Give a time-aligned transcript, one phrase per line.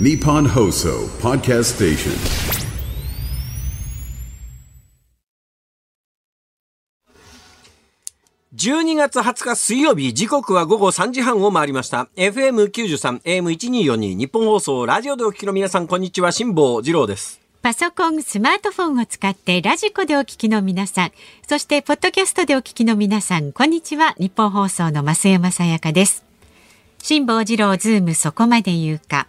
[0.00, 2.12] Nippon Hoso Podcast Station.
[8.54, 12.08] 12月20日水曜日、時刻は午後3時半を回りました。
[12.14, 17.40] FM93、AM1242、日本放送、ラジオでお聞きの皆さん、こんにちは、辛坊治郎です。
[17.60, 21.12] パソコン、スマートフォンを使ってラジコでお聞きの皆さん、
[21.48, 24.14] そしてポッドキャストでお聞きの皆さん、こんにちは。
[24.16, 26.24] 日本放送の増山さやかです。
[27.02, 29.26] 辛坊治郎ズームそこまで言うか。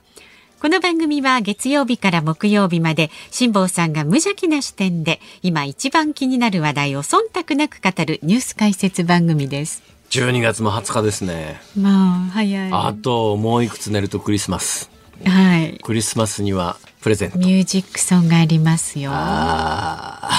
[0.62, 9.82] この番組は月曜日から木曜日まで辛坊さんが無邪気な視点で今一番気になる話題を忖度なく語るニュース解説番組です。
[10.09, 11.62] 12月も20日ですね。
[11.77, 12.70] まあ早い。
[12.73, 14.91] あと、もういくつ寝るとクリスマス。
[15.26, 15.80] はい。
[15.82, 17.40] クリスマスにはプレゼント。
[17.40, 19.12] ミュージックソンがありますよ。
[19.13, 20.30] あ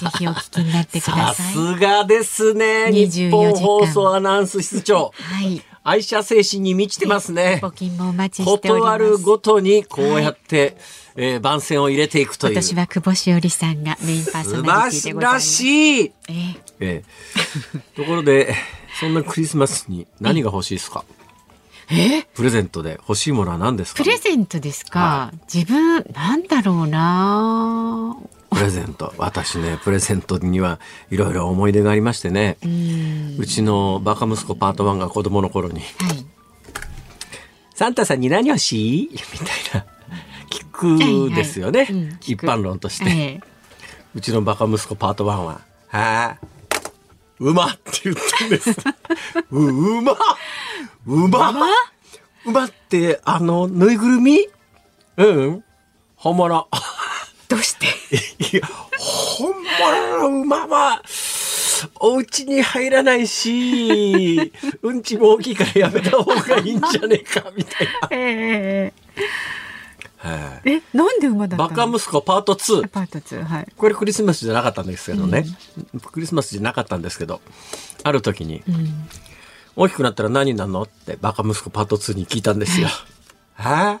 [0.00, 1.46] ぜひお聞きになってーください。
[1.46, 2.84] さすがですね。
[2.90, 5.12] 24日本放送アナウンス室長。
[5.16, 5.60] はい。
[5.88, 7.60] 愛車精神に満ちてますね。
[7.62, 8.98] 募金もお待ちしております。
[8.98, 10.76] 断るごとにこうやって、
[11.14, 12.52] えー番宣を入れていくという。
[12.54, 15.46] 今年は久保しおりさんがメインパーソ素ナリティ晴らでございます。
[15.46, 16.04] しい。
[16.04, 17.04] ええええ、
[17.94, 18.52] ところで、
[18.98, 21.04] そんなクリスマスに何が欲しいですか？
[22.34, 24.02] プレゼントで欲しいものは何ですか？
[24.02, 25.32] プレゼントですか？
[25.54, 28.16] 自分なんだろうな。
[28.56, 29.12] プレゼント。
[29.18, 32.56] 私ね、プレゼントにはいろいろ思い出がありましてね。
[33.38, 36.26] うちのバカ息子パート1が子供の頃に、はい。
[37.74, 39.10] サンタさんに何欲しい？
[39.12, 39.86] みたいな、
[40.50, 41.80] 聞くですよね。
[41.80, 43.10] はいはいうん一般論として。
[43.10, 43.56] ええ
[44.14, 45.60] うちのバカ息子パート1は、は
[45.92, 46.38] あ、
[47.38, 48.70] 馬って言ったんです。
[49.52, 50.16] う、馬
[51.04, 51.52] 馬
[52.46, 54.48] 馬って、あの、ぬいぐるみ？
[55.18, 55.64] うん。
[56.14, 56.66] 本物。
[57.48, 57.86] どうして？
[58.56, 58.66] いや、
[58.98, 59.54] 本
[60.20, 61.02] 物の馬は、
[62.00, 68.92] お家に入らないし、うんちも大きいからやめた方がいいんじゃねえか、みたいえ
[70.24, 70.30] な。
[70.30, 71.68] はいええ、なんで馬だったの？
[71.68, 72.88] バカ息子パート2。
[72.88, 73.72] パート2はい。
[73.76, 75.44] これクリスマスじゃなかったんですけどね、
[76.10, 77.40] クリスマスじゃなかったんですけど
[78.02, 78.64] ある時に、
[79.76, 80.82] 大きくなったら何になるの？
[80.82, 82.88] ってバカ息子パート2に聞いたんですよ。
[83.54, 84.00] は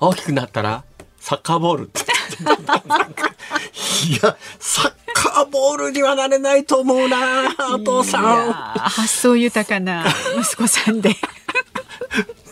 [0.00, 0.82] 大きくなったら
[1.20, 2.00] サッカーボールって
[2.40, 10.04] いやサッカーボールにはなれないと思うなお父さんー発想豊かな
[10.38, 11.14] 息子さんで。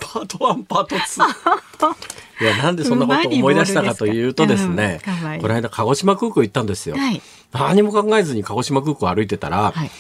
[0.01, 5.01] パート1パート2いやなんでそんなことを思い出したかというとですね
[5.41, 6.97] この間鹿児島空港行ったんですよ。
[6.97, 7.21] はい。
[7.53, 9.91] 何も考えずに鹿児島空港歩いてたら、はい。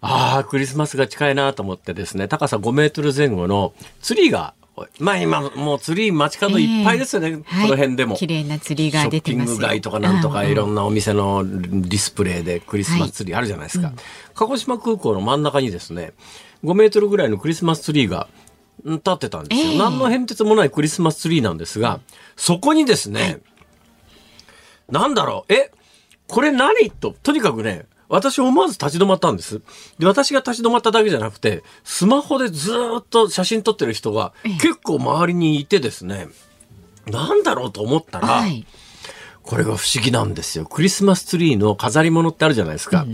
[0.00, 4.54] ああ、クリスマスが近いなと思ってですね、高さ5メートル前後のツリーが、
[4.98, 7.62] まあ今もうツリー街角いっぱいですよね、ええ。
[7.62, 8.12] この辺でも。
[8.12, 8.18] はい。
[8.20, 9.56] 綺麗なツリーが出てますよ。
[9.56, 10.46] ショッピング街とかなんとかうん。
[10.46, 13.92] うんいろんなお店のディスプレイでクリスマスツリーあるじゃないですか。
[14.34, 16.12] 鹿児島空港の真ん中にですね、
[16.64, 18.28] 5メートルぐらいのクリスマスツリーが
[18.86, 19.70] ん立ってたんですよ。
[19.72, 19.78] ええ。
[19.78, 22.00] 何の変哲もないクリスマスツリーなんですが、
[22.36, 23.40] そこにですね、
[24.90, 25.70] なんだろう、え、
[26.26, 29.60] これ何と、とにかくね、私思わず立ち止まったんです。
[29.98, 36.28] で、私が立ち止まっただけじゃなくて、スマホでずーっと写真撮ってる人が結構周りにいてですね、
[37.06, 38.66] なんだろうと思ったら、はい。
[39.42, 40.66] これが不思議なんですよ。
[40.66, 43.06] クリスマスツリーの飾り物ってあるじゃないですか。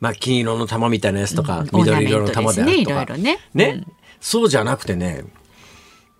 [0.00, 3.16] まあ、金色の玉みたいなやつとか、うん緑色の玉であるとか。
[3.16, 3.84] ねねね
[4.20, 5.24] そうじゃなくてね、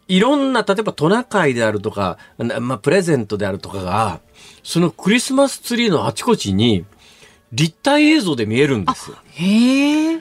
[0.09, 4.21] いろんな、例えばトナカイであるとか、なまあ、プレゼントであるとかが、
[4.63, 6.87] そのクリスマスツリーのあちこちに、
[7.53, 9.13] 立体映像で見えるんです。
[9.35, 10.15] へえ。
[10.15, 10.21] え？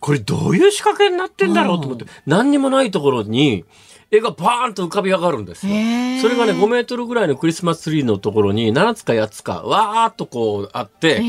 [0.00, 3.64] これどういう仕掛けになってんだろうと思って、何にもないところに、
[4.10, 5.72] 絵がバーンと浮かび上がるんですよ。
[6.20, 11.22] それがね、5メートルぐらいのクリスマスツリーのところに、7つか8つか、わーっとこうあって、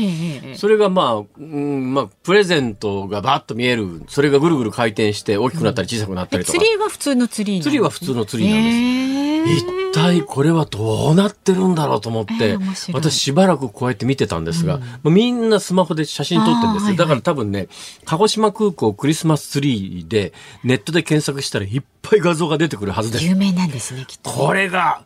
[0.56, 4.02] それがまあ、うん、まあ、プレゼントがバーッと見える。
[4.08, 6.58] それがぐるぐる回転して大きくなったり小さくなったりとか。
[6.58, 9.22] ツリーは普通のツリーなのツリーは普通のツリーなんです。
[9.44, 12.58] 一体これはどうなってるんだろうと思って、
[12.92, 16.96] 私しばらくこうやって見てたんですが、もうみんなスマホで写真撮ってるんですよ。
[16.96, 17.68] だから多分ね、
[18.04, 20.32] 鹿児島空港クリスマスツリーで
[20.64, 23.24] ネットで検索したらいっぱい画像が出てくるはずです。
[23.24, 24.30] 有名なんですね、きっと。
[24.30, 25.02] これが、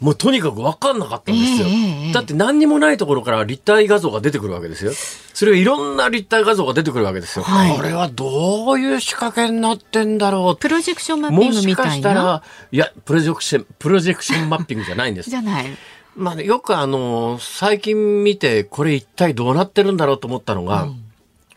[0.00, 1.66] もうとにかく分かんなかったんですよ。
[1.66, 1.74] ええ
[2.06, 4.92] ええだって何にもないところから立体画像が出てくるわけですよ。
[5.34, 7.44] それがいろんな立体画像が出てくるわけですよ。
[7.44, 12.22] はいこれはどういう仕掛けになってんだろうプロジェクションマッピンもグみしかしたたいな。
[12.24, 15.36] ら、いや、プロジェクション、プロジェクションマッピングじゃないんですじ。
[15.36, 15.66] ゃない。
[16.16, 20.88] まあね、よくあの、最近見て、これ一体どうなってるんだろうと思ったのが、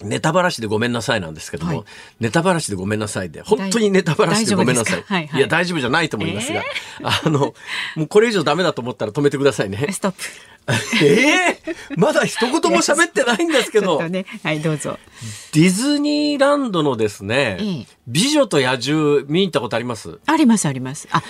[0.03, 1.85] ネタばらしでごめんなさいなんですけども、はい。
[2.19, 5.03] ネタばらしでごめんなさいで、本当にネタばらしでごめんなさい。
[5.05, 5.41] はいはい。
[5.41, 6.63] や、大丈夫じゃないと思いますが、
[7.03, 7.53] あの、
[7.95, 9.87] もうこれ以上ダメだと思ったら止めてくださいね。
[9.91, 10.17] ストップ。
[11.03, 14.25] ええまだ一言も喋ってないんですけど、ね。
[14.43, 14.99] はい、どうぞ。
[15.53, 17.87] ディズニーランドのですね、ええ。
[18.07, 20.19] 美女と野獣見に行ったことあります？
[20.25, 21.07] あります、あります。
[21.11, 21.23] あ、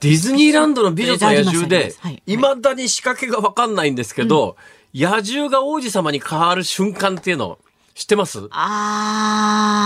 [0.00, 4.56] ディズニーランドの美女と野獣ではい、いまだに仕掛けがわかんないんですけど、
[4.94, 7.58] 野獣が王子様に変わる瞬間っていうの
[7.94, 8.48] 知ってます？
[8.50, 9.78] あ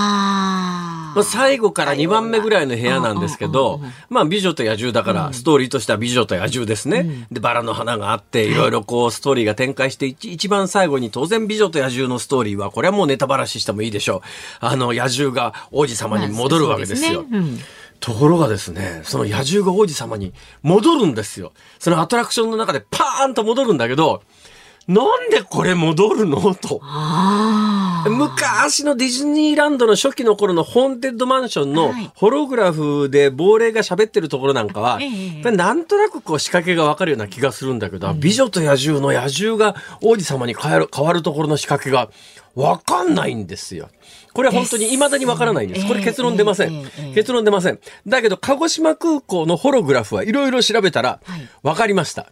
[1.17, 3.81] まあ、最後から2番目ぐらいの部屋なんですけど、
[4.11, 7.27] まあ、美女と野獣だから、ストーリーとしては美女と野獣ですね。
[7.33, 8.55] で、バラの花があって、い。
[8.55, 14.21] ろいろこう、ストーリーが展開して、一一番最後に当然美女と野獣のストーリーは、これはもうネタばらししてもいいでしょう。
[14.61, 17.25] あの、野獣が王子様に戻るわけですよ。
[17.99, 21.53] ところがですね、その野獣が王子様に戻るんですよ。
[21.79, 24.23] そのアトラクションの中でパーンと戻るんだけど、
[24.87, 26.55] なんでこれ戻るの？
[26.55, 26.81] と。
[28.09, 42.11] 昔のディズニーランドの初期の頃のホーンテッドマンションのはいホログラフで亡霊が喋ってるところなんかは、ええやなんとなくこう仕掛けがわかるような気がするんだけど、美女と野獣の野獣が王子様に変わる変わるところの仕掛けが
[42.55, 43.91] わかんないんですよ。
[44.33, 45.87] これは本当に未だにわからないんです。
[45.87, 46.85] これ結論出ません。
[47.15, 47.79] 結論出ません。
[48.07, 52.31] だけど、鹿児島空港のホログラフはいろいろ調べたらはい、わかりました。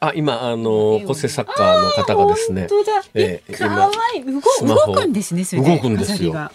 [0.00, 2.68] あ、今、あの、構成作家の方がですね。
[2.70, 3.02] 本当だ。
[3.14, 4.24] え、かわいい。
[4.24, 6.50] 動スマホ動くんですね、それで動くんですよ。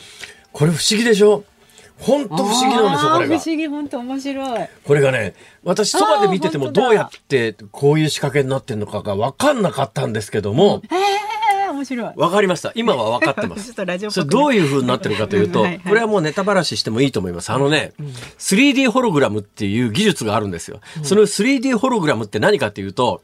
[0.53, 1.43] これ不思議でしょ？
[1.99, 3.49] 本当不思議なんですよ、これが不。
[3.49, 4.67] 思議、本当面白い。
[4.85, 5.33] これがね、
[5.63, 11.36] 私そばで見ててもどうやってこういう仕掛けになってるのかが分かんなかったんですけども、ええ
[11.77, 12.13] 面白い。
[12.15, 12.71] 分かりました。
[12.75, 17.51] 今は分かってます それどういう風になってるかというと、これはもうネタばらししてもいいと思います。
[17.51, 17.93] あのね、
[18.37, 20.81] 3D ホログラムっていう技術があるんですよ。
[21.03, 23.21] その 3D ホログラムって何かっていうと、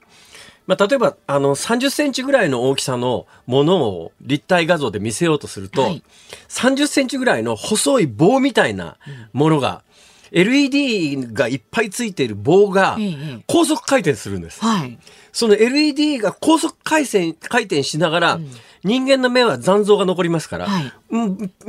[0.65, 6.03] まあ、例えば、あの、30センチぐらいの大きさのものを立体画像で見せようとすると、はい
[6.47, 8.97] 30センチぐらいの細い棒みたいな
[9.33, 9.83] ものが、
[10.31, 14.61] LED がいっぱいついている棒がええ高速回転するんです。
[14.61, 14.97] はい。
[15.33, 18.39] その LED が高速回転回転しながら、
[18.83, 20.67] 人間の目は残像が残りますから、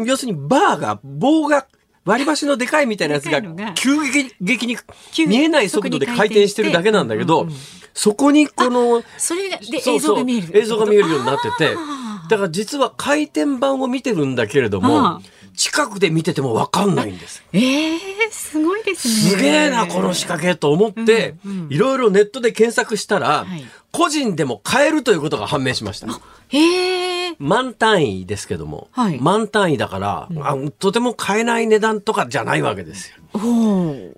[0.05, 1.66] 要するにバーが、棒が、
[2.05, 3.40] 割り箸のでかいみたいなやつが
[3.75, 4.76] 急激激に
[5.11, 6.62] 急見えない速度で回転して。
[6.62, 7.49] るだけなんだけど
[7.94, 10.58] そこにこの、それが、で、映像が見える。
[10.58, 15.20] 映像が見えるようになっててあ、だから実は回転板を見てるんだけれども
[15.56, 17.44] 近くで見ててもわかんないんです。
[17.52, 17.98] ええ
[18.30, 19.14] すごいですね。
[19.14, 26.08] すげえな、この仕掛けと思ってうんうん、いろいろネットで検索したらはい、個人でも買えるということが判明しました。
[26.48, 33.16] へえ万単位ですけども、はい万単位だから、あとても買えない値段とかじゃないわけですよ。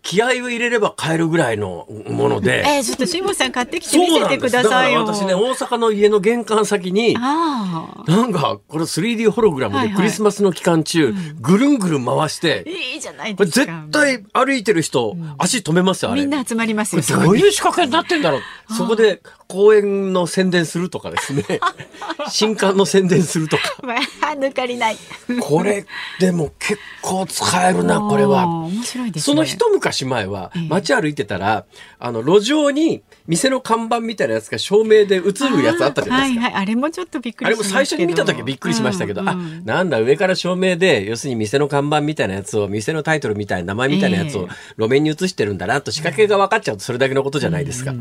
[0.02, 2.62] 気合を入れれば買えるぐらいのもので。
[2.66, 5.00] えー、ちょっと辛坊さん買ってきて見せてくださいよ。
[5.00, 8.10] 私ね、大阪の家の玄関先に、ああ。
[8.10, 13.66] なんか、これ 3D ホログラムはいはいでクリスマスの期間中、ぐるんぐるん回して、いいじゃないですか。
[13.66, 16.20] 絶対歩いてる人、足止めますよ、あれ。
[16.20, 17.20] みんな集まりますこよ。
[17.20, 18.40] れどういう仕掛けになってんだろう。
[18.74, 21.44] そこで公園の宣伝するとかですね。
[22.28, 23.62] 新刊の宣伝するとか。
[23.82, 23.98] まあ、
[24.32, 24.96] 抜かりない。
[25.40, 25.86] これ、
[26.18, 28.46] でも結構使えるな、これは。
[28.46, 29.34] 面白いですね。
[29.34, 31.64] その一昔前は、街歩いてたら、
[31.98, 36.46] あの、路上に店の看板みたいなやつが照明で映るやつあったじゃないですか。
[36.46, 36.62] はいはい。
[36.62, 39.34] あれもちょっとびっくあれもりしました最初に見た時はびっくりしましたけど、あ、
[39.64, 47.92] なんだ、上から照明で、要するに店の看板みたいなやつを、店のタイトルみたいな名前みたいなやつを路面に映してるんだなと仕掛けが分かっちゃうとそれだけのことじゃないですか。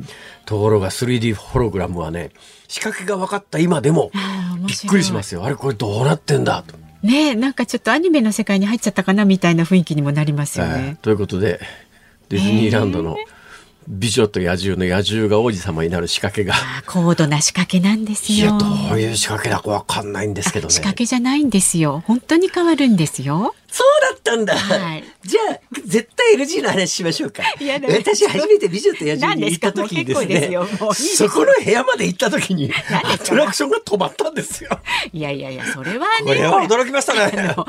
[0.45, 2.31] ところが 3D ホログラムはね、
[2.67, 4.11] 仕掛けが分かった今でも
[4.65, 5.43] びっくりしますよ。
[5.43, 6.75] あれこれどうなってんだと。
[7.03, 10.97] ねえなんかちょっとアニメの世界に入っちゃったかなみたいな雰囲気にもなりますよはいね。
[11.03, 11.59] ということで、
[12.29, 13.15] ディズニーランドの
[13.87, 16.55] 美女と野獣の野獣が王子様になる仕掛けが、
[16.87, 18.57] 高度な仕掛けなんですいや、よ。
[18.57, 18.65] ど
[18.95, 20.73] ういう仕掛けだかわかんないんですけどね。
[20.73, 22.03] 仕掛けじゃないんですよ。
[22.07, 23.53] 本当に変わるんですよ。
[23.67, 24.55] そうだったんだ。
[24.55, 27.43] はいじゃあ、絶対 NG の話しましょうか。
[27.89, 30.51] 私初めて美女と野獣に行った時にですね
[30.93, 32.71] そこの部屋まで行った時に、
[33.03, 34.69] アトラクションが止まったんですよ。
[35.11, 36.25] いやいやいや、それはね。
[36.25, 37.55] これは驚きましたね。
[37.55, 37.65] ま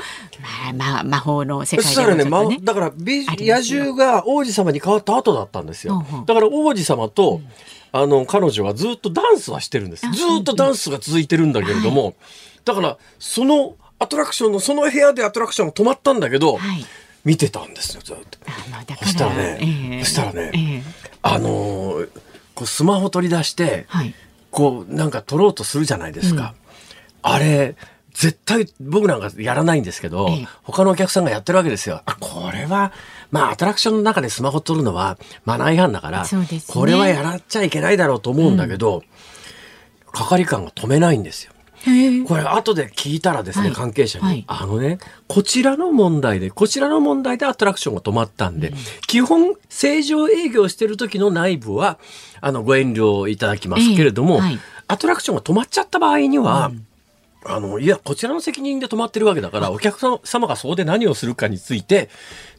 [0.68, 2.44] あまあ、魔法の世そ界したらね、ま。
[2.60, 6.04] だから野獣が王子様に変わった後だったんですよ。
[6.10, 7.40] うんうんだから王子様と、
[7.92, 10.06] あの、彼女はずっとダンスはしてるんです。
[10.10, 12.14] ずっとダンスが続いてるんだけれども、
[12.64, 16.84] だから、そのアトラクションの、その部屋でアトラクションが止まったんだけど、はい
[17.24, 18.38] 見てたんですよ、ずっと。
[19.02, 20.82] そしたらね、ええそしたらね、ええ
[21.22, 22.08] あのー
[22.54, 24.14] こうスマホ取り出して、はい
[24.52, 26.54] こうなんか撮ろうとするじゃないですか。
[27.22, 27.74] あれ、
[28.14, 32.00] 絶対僕なんかやらないんですけど、ええ他のお客さんがやってるわけですよ。
[32.06, 32.92] あ、これは、
[33.32, 36.28] まあアトラクションの中でスマホ撮るのはマナー違反だから、ね
[36.68, 39.02] これはやらっちゃいけないだろうと思うんだけど、
[40.12, 41.52] 係官が止めないんですよ。
[42.26, 43.74] これ後で聞いたらですね、はい。
[43.74, 44.44] 関係者に、はい。
[44.46, 48.72] あのね、こちらの問題で、こちらの問題でアトラクションが止まったんで、
[49.06, 51.98] 基本正常営業してる時の内部は、
[52.40, 54.58] あの、ご遠慮いただきますけれども、ええはい。
[54.88, 56.70] アトラクションが止まっちゃった場合には、
[57.48, 62.08] あの、いや、こちらの責任で止まってるわけだから、お客様がそうで何をするかについて、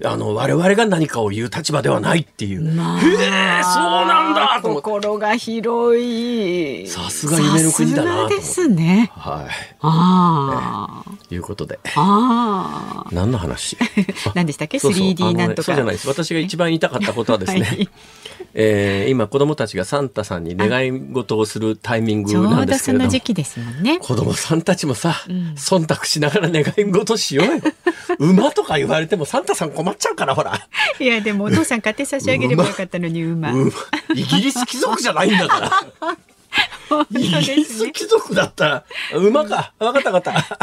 [0.03, 2.62] あの、我々が何かを言う立場ではないっていう。
[2.62, 4.74] まあへえ、そうなんだと。
[4.74, 6.88] 心が広い。
[6.88, 9.12] さすが夢の国だなですね。
[9.15, 9.48] は
[9.82, 11.12] ああ。
[11.29, 11.36] い。
[11.36, 11.79] いうことで。
[11.96, 13.10] ああ。
[13.12, 13.77] 何の話？
[14.36, 14.79] 何でしたっけ？
[14.79, 16.08] そうそう 3D あのねなんとかそうじゃないです。
[16.08, 17.89] 私が一番言いたかったことはですね、はい
[18.60, 23.06] えー今子供たちがサンタさんに願い事をするタイミングなうんですけれども。
[23.06, 24.00] の時期ですもんね。
[24.00, 25.16] 子供さんたちもさ、
[25.56, 27.62] 忖度しながら願い事しようよ。
[28.18, 30.60] 馬とか言われてもサンタさん困っちゃうから、ほら。
[31.00, 33.52] いやでもお父さん買って差し上げればよかったのに馬。
[33.52, 33.70] 馬
[34.16, 36.18] イギリス貴族じゃないんだから。
[37.12, 37.88] イギリですね。
[37.88, 39.74] ス貴族だったら、馬か。
[39.79, 40.58] わかったわかった。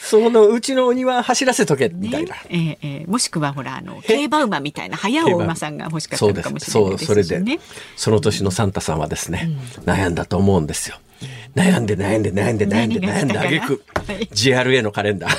[0.00, 2.36] そのうちのお庭走らせとけ、みたいねな。
[2.48, 7.58] ええええもしくはほらあの競馬馬みたいな早尾馬さんが欲しかったのかもしれそないですうそれでしね。
[7.96, 9.50] その年のサンタさんはですね、
[9.84, 10.96] 悩んだと思うんですよ
[11.54, 13.82] 悩んで悩んで悩んで悩んで悩んであげく
[14.32, 15.34] GRA のカレンダー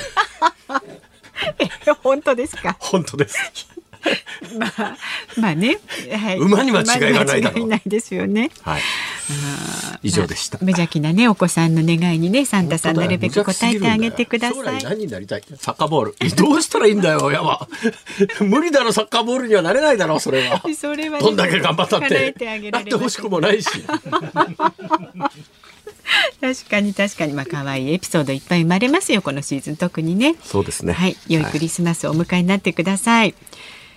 [2.02, 2.76] 本当ですか？
[2.80, 3.36] 本当です
[4.58, 4.96] まあ
[5.36, 5.78] まあね。
[6.16, 6.38] はい。
[6.38, 7.68] 馬には違いがないだろう。
[7.68, 8.50] ないですよね。
[8.62, 8.82] はい。
[10.02, 10.58] 以上でした。
[10.58, 14.90] まあ無邪気なねお子さんの願いにねサンタさんなるべく答えてあげてくだ将来さい。
[14.90, 15.42] 何になりたい？
[15.58, 16.36] サッカーボール。
[16.36, 17.68] どうしたらいいんだよ親は
[18.40, 20.62] 無理だろサッカーボールにはなれないだろそれは。
[20.78, 23.68] それはねどんだけ頑張ったっ叶えててあげなってほしくもないし。
[26.40, 27.32] 確かに確かに。
[27.32, 29.76] まあ可愛いエピソードいっぱい生まれますよこのシーズン。
[29.76, 30.36] 特にね。
[30.42, 30.92] そうですね。
[30.92, 33.34] はい、良いクリスマスをお迎えになってください。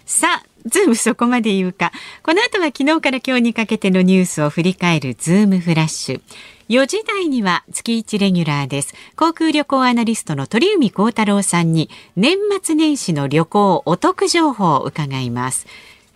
[0.09, 1.91] さあ、ズームそこまで言うか。
[2.23, 6.21] この後は昨日から今日にかけてのニュースを振り返るズームフラッシュ。
[6.67, 8.95] 4時台には月1レギュラーです。
[9.15, 15.67] 航空旅行アナリストの鳥海高太郎さんに年末年始の旅行お得情報を伺います。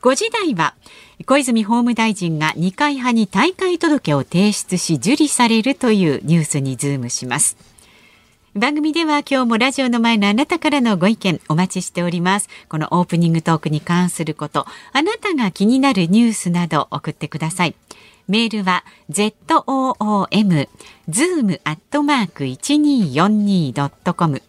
[0.01, 0.73] 5時台は
[1.27, 7.72] 小泉法務大臣が二階派に退会届を提出し受理されるというニュースにズームします。
[8.55, 12.49] 番組では今日もラジオの前のあなたからのご意見お待ちしております。
[12.69, 17.73] このオープニングトークに関すること、あなたが気になるニュースなど送ってください。
[18.27, 20.67] メールは zoom
[21.09, 24.43] zoom アットマーク 1242.com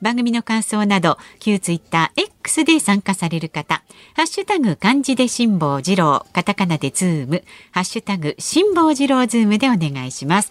[0.00, 3.82] 番組の感想など旧ツイッター X で参加される方、
[4.14, 10.50] ハッシュタグ漢字で辛坊治郎、カタカナでズーム、ハッシュタグ辛坊治郎ズームでお願いします。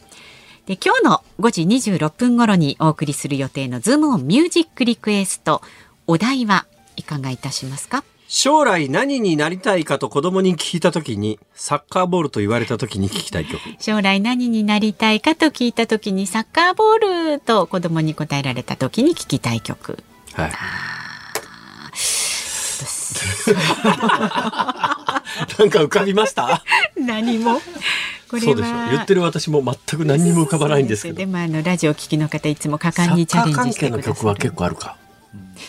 [0.70, 1.62] で今日の5時
[1.96, 5.64] 26分頃にお送りする予定のズームオンミュージックリクエスト
[6.06, 8.04] お題はいかがいたしますか？
[8.28, 13.60] 将来何になりたいかと子供に聞いたときにサッカーボールと言われたときに聞きたい曲。
[13.80, 19.98] 将来何になりたいかと聞いた時にサッカーボールと子供に答えられた時に聞きたい曲。
[20.34, 20.52] はい
[25.60, 26.64] なんか浮かびました？
[26.98, 27.60] 何も。
[28.30, 28.90] これは。
[28.92, 31.16] 言ってる私も全く何にも浮かばないんですけど。
[31.18, 34.96] でもあのラジオを聞きの方いつも果サ敢にチャレンッカー関ジしてください係の曲は結構あるか。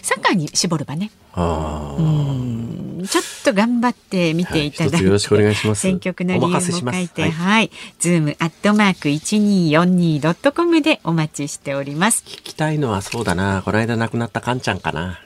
[0.02, 1.11] サッカーに絞るばね。
[1.35, 2.02] あー。
[2.02, 3.07] うん。
[3.09, 5.80] ちょっと頑張って見ていただいて、はいよろしくお願いします。
[5.83, 6.99] 選曲の理由もお任せします。
[6.99, 7.09] 書い。
[7.09, 12.23] て、ははいい、ズームアットマーク一二四二ドットコムでお待ちしております。
[12.26, 13.62] 聞きたいのはそうだな。
[13.64, 15.21] この間亡くなったカンちゃんかな。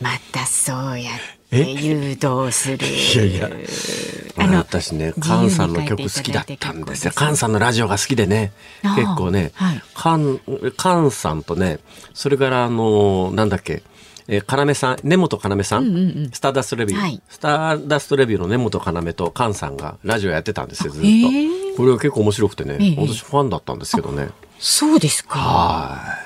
[0.00, 2.86] またそうやって誘導する？
[2.86, 3.50] いやいや。
[4.38, 7.12] あの私ねカンさんの曲好きだったんですよ。
[7.14, 8.52] カンさんのラジオが好きでね。
[8.82, 9.82] 結構ね、はい。
[9.94, 10.40] カン
[10.76, 11.78] カンさんとね
[12.14, 13.82] それからあのなんだっけ
[14.28, 17.22] えー、要さん根本要さん,、スターダストレビュー、はい。
[17.28, 23.06] スターダストレビューの根本要とカンさんがラジオやってたんですよずっと、これが結構面白くてね、ええ。
[23.06, 24.30] 私ファンだったんですけどね。
[24.58, 25.38] そうですか。
[25.38, 26.25] はい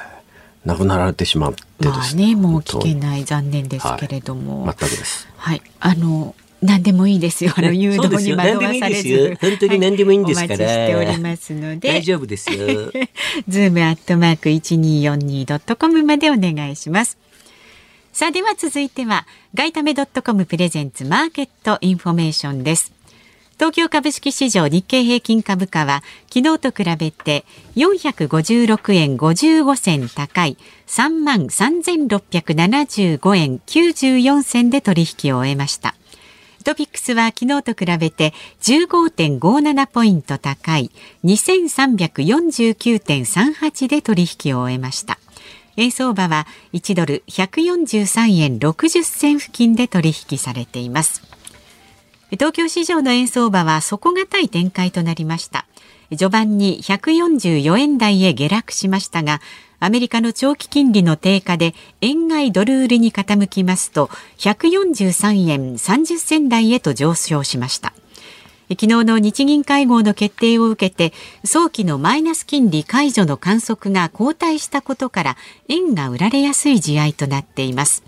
[0.65, 4.67] 亡くなられてしまってでまあすねね、もう聞け本ない残念ですけれども。
[4.79, 6.35] 当に全くですはい、あの。
[6.63, 7.53] 何でもいいですよ。
[7.57, 9.39] あの誘導に惑わされず。
[9.41, 11.89] 本当に何でもいいんですから、お待ちしておりますので。
[11.89, 12.93] 大丈夫ですよ
[13.49, 17.17] ズームアットマーク一二四二ドットコムまでお願いします。
[18.13, 22.93] さあでは続いてはガイタメドットコムプレゼンツマーケットインフォメーションです。
[23.61, 26.03] 東京株式市場日経平均株価は
[26.33, 27.45] 昨日と比べて
[27.77, 35.95] 456円55銭高い3万3675円94銭で取引を終えました。
[36.65, 40.91] トピックスは昨日と比べて15.57ポイント高い
[41.27, 45.19] 2349.38で取引を終えました。
[45.77, 51.30] 円相場は1ドル143円60銭付近で取引されています。
[52.33, 55.67] 東京市場の円相場は底堅い展開となりました。
[56.11, 59.41] 序盤に144円台へ下落しましたが、
[59.81, 64.09] アメリカの長期金利の低下で円買いドル売りに傾きますと
[64.39, 67.93] 143円30銭台へと上昇しました。
[68.71, 71.13] 昨日の日銀会合の決定を受けて
[71.45, 75.37] 早期のマイナス金利解除の観測が後退したことから
[75.69, 78.05] 円が売られやすい試合となっています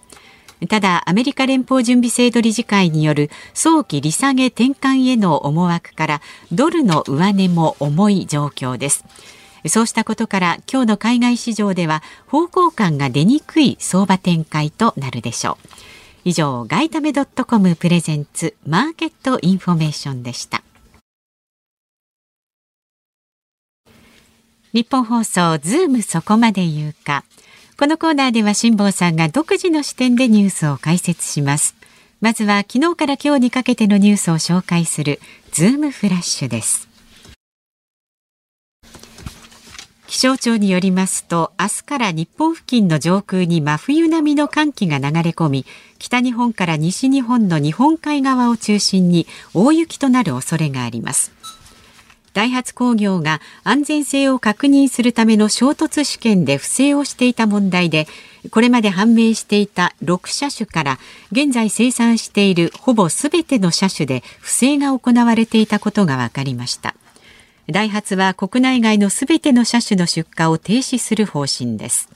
[0.69, 6.21] ただアメリカ連邦準備制度理事会による早期利下げ転換への思惑から
[6.53, 9.05] ドルの上値も重い状況です。
[9.67, 15.69] そうしたことから今日の海外市場では方向感が出にくい相場展開となるでしょう。
[16.25, 20.63] 以上外為ドットコムプレゼンツマーケットインフォメーションでした。
[24.73, 27.25] ニッポン放送ズームそこまで言うか。
[27.79, 31.75] このコーナーでは辛坊さんが独自の視点でニュースを解説します。
[32.21, 36.89] まずは昨日から今日にかけてのニュースを紹介するズームフラッシュです。
[40.07, 45.67] 気象庁によりますと明日から日本付近の上空に真冬並みの寒気が流れ込み
[45.99, 51.33] 北日本から西日本の日本海側を中心に大雪となる恐れがあります。
[52.33, 58.07] ダイハツ工業が安全性を確認するための衝突試験で不正をしていた問題で
[58.51, 60.99] これまで判明していた6車種から
[61.31, 66.95] 現在生産しているほぼすべての車種で不正が行われていたことが分かりました。
[67.69, 72.09] ダイハツは国内外のすべての車種の出荷を停止する方針です。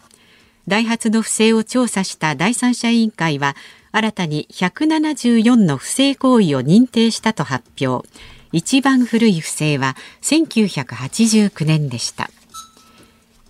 [0.67, 3.55] ダイハツの不正を調査した第三者委員会は
[3.93, 8.07] 新たに174の不正行為を認定したと発表。
[8.53, 12.31] 一番古い不正は1989年でした。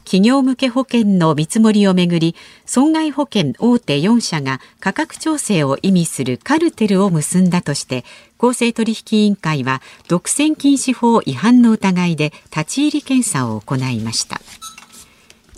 [0.07, 8.05] 企業向け保険の見積もりをめぐり損害保険大手4社が価格調整を意味するカルテルを結んだとして
[8.39, 14.41] 公正取引委員会は独占禁止法違反の疑いで立ち入り検査を行いました。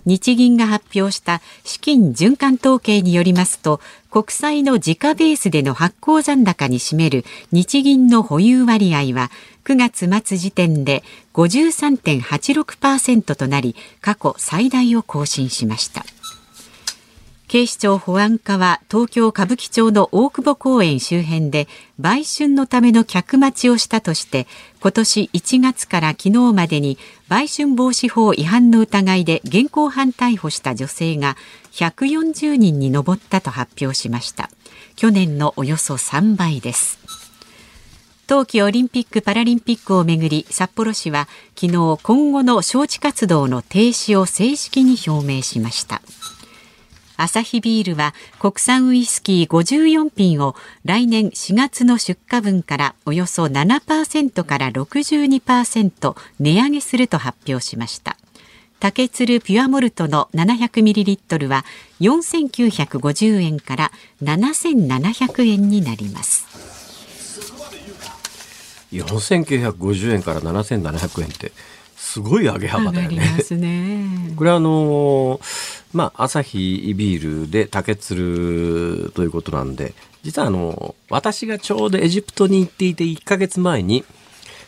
[0.08, 3.78] 日銀が発表した資金循環統計によりますと
[4.10, 9.30] 国債の時価ベースでの発行残高に占める日銀の保有割合は
[9.64, 11.02] 9月末時点で
[11.34, 16.06] 53.86%となり過去最大を更新しました。
[17.48, 21.66] 警視庁保安課は東京歌舞伎町の大久保公園周辺で
[21.98, 24.46] 売春のための客待ちをしたとして
[24.82, 31.38] 今年1月から昨日までに売春防止法違反の疑いで現行犯逮捕した女性が
[31.72, 34.50] 140人に上ったと発表しました。
[34.94, 36.98] 去年のおよそ3倍です。
[38.26, 46.02] 冬季オリンピック・パラリンピックをめぐり札幌市は昨日今後の招致活動の停止を正式に表明しました。
[47.18, 50.54] アサヒビールは国産ウイスキー54品を
[50.84, 58.16] 来年4月の出荷分からおよそ7%から62%値上げすると発表しました。
[58.78, 61.64] 竹鶴ピュアモルトの 700ml は
[62.00, 66.46] 4950円から7700円になります。
[68.92, 71.52] 4950円から7700円って
[71.98, 73.18] すごい上げ幅だよね。
[73.50, 75.40] ねこれはあのー、
[75.92, 84.04] まあ、アサヒビールで竹鶴ということなんで、実はあの、私がちょうどエジプトに行っていて1ヶ月前に、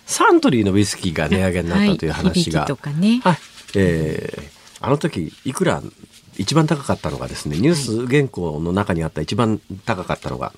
[0.07, 2.61] サントリーのウイスキーが値上げになったという話が。
[2.61, 3.21] はい、とかね。
[3.23, 3.39] はい。
[3.77, 4.43] えー、
[4.81, 5.83] あの時、いくら
[6.37, 10.53] 一番高かったのがですね、ニュース原稿の中にあった一番高かったのが、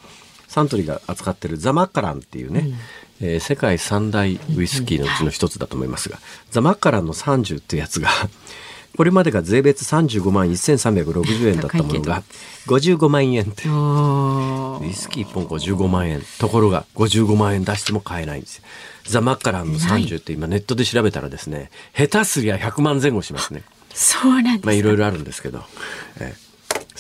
[0.49, 2.75] サントリーが扱ってるザマッカランっていうね、うん
[3.23, 6.19] えー、世界三大ウイスキーのうちの一つだと思いますが、
[6.51, 8.11] ザ・マッカランの30ってやつが
[8.97, 12.23] これまでが税別35万1360円だったものが
[12.67, 16.23] 55万円ってウイスキー1本55万円。
[16.39, 18.65] ところが55万円出しても買えないんですよ。
[19.05, 23.63] ザ・マッカランの30って今ネットで調べたらですね下手すりゃ100万前後しますね。
[23.95, 25.65] そうなんですまあいろいろあるんですけど、
[26.19, 26.52] えー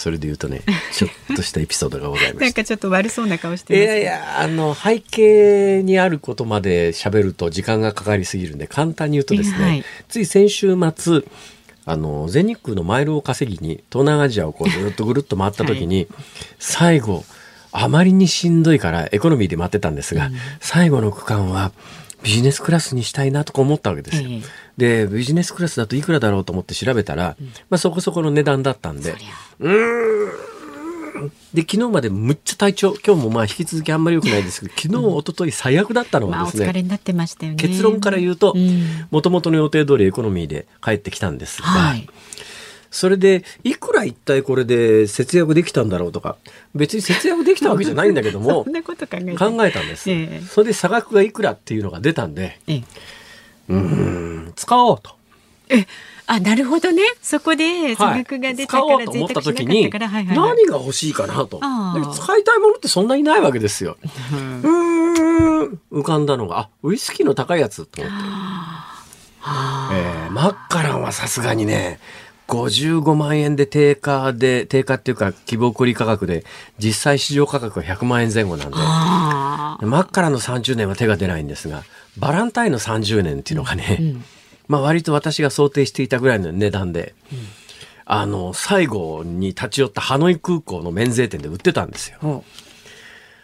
[0.02, 0.62] それで言うとね、
[0.92, 2.42] ちょっとしたエピソードがございます。
[2.42, 11.22] なんかちょっと悪そうな顔してます、ね、いやいや、あの、背景にあることまで喋ると時間がかかりすぎるんで、簡単に言うとですね、はい、つい先週末、
[11.84, 16.08] あの、全日空のマイルを稼ぎに、東南アジアをこうずっとぐるっと回った時に、はい、
[16.58, 17.24] 最後、
[17.70, 21.70] あまりにしんどいからエコノミーで待ってたんですが、うん、最後の区間は
[22.22, 24.28] ビジネスクラスにしたいなとか思ったわけですよ。
[24.76, 29.14] でビジネスクラスだといくらだろうと思って調べたら、うん、まあ、そこそこの値段だったんで。
[29.61, 30.52] うん。
[31.54, 37.58] で昨日までむっちゃ体調今日もまあ引き続きあんまり良くないですけど昨日、うん、一昨日最悪だったのはですね、まあ、お疲れになってましたよね。
[37.58, 38.56] 結論から言うと
[39.11, 42.08] もともとの予定通りエコノミーで帰ってきたんですが、はい、
[42.92, 46.37] それでいくら一体これで節約できたんだろうとか。
[46.74, 52.83] 別に節約できたわけじゃないんだけども 考えたんです、ええ、それで差額がいくらっていうのが出たんで、ええ。
[53.68, 55.11] うん使おうと。
[55.68, 55.87] え
[56.26, 57.02] あなるほどね。
[57.20, 61.61] そこで差額が出たから、はい、使おうと思った時に、何が欲しいかなと。
[62.14, 63.96] 使いたいものってそんなにないわけですよ。
[64.33, 65.81] うん。
[65.90, 68.18] 浮かんだのが、あ、ウイスキーの高いやつと思って。
[69.94, 72.00] えーマッカランはさすがにね、
[72.48, 76.44] 55万円で定価で、定価っていうか希望小売価格で、
[76.78, 81.85] 実際市場価格は100万円前後なんで、あマッカランの30年は手が出ないんですが、
[82.18, 84.16] バランタインの30年っていうのがね、
[84.68, 87.14] まあ割と私が想定していたぐらいの値段で、
[88.05, 92.18] あの、最後に立ち寄ったハノイ空港の免税店で売ってたんですよ。
[92.22, 92.40] あ。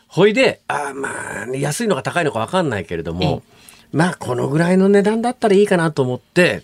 [0.08, 1.08] ほいで、あーま
[1.44, 3.42] あ、安いのか高いのか分かんないけれども、
[3.92, 6.62] まあ、このぐらいの値段だったらいいかなと思って、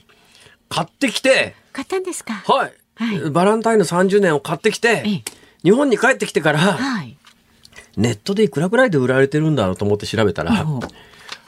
[0.75, 2.35] 買ってきて、買ったんですか？
[2.47, 5.23] はい、はいバランタインの30年を買ってきてええ、
[5.63, 7.17] 日本に帰ってきてから、はい。
[7.97, 10.67] ネットでいくらぐらいで売られてるんだろうと思って調べたら、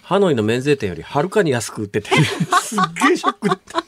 [0.03, 2.11] ハノイの免税店よりはるかに安く売ってて、
[2.63, 3.85] すっげえショックだった。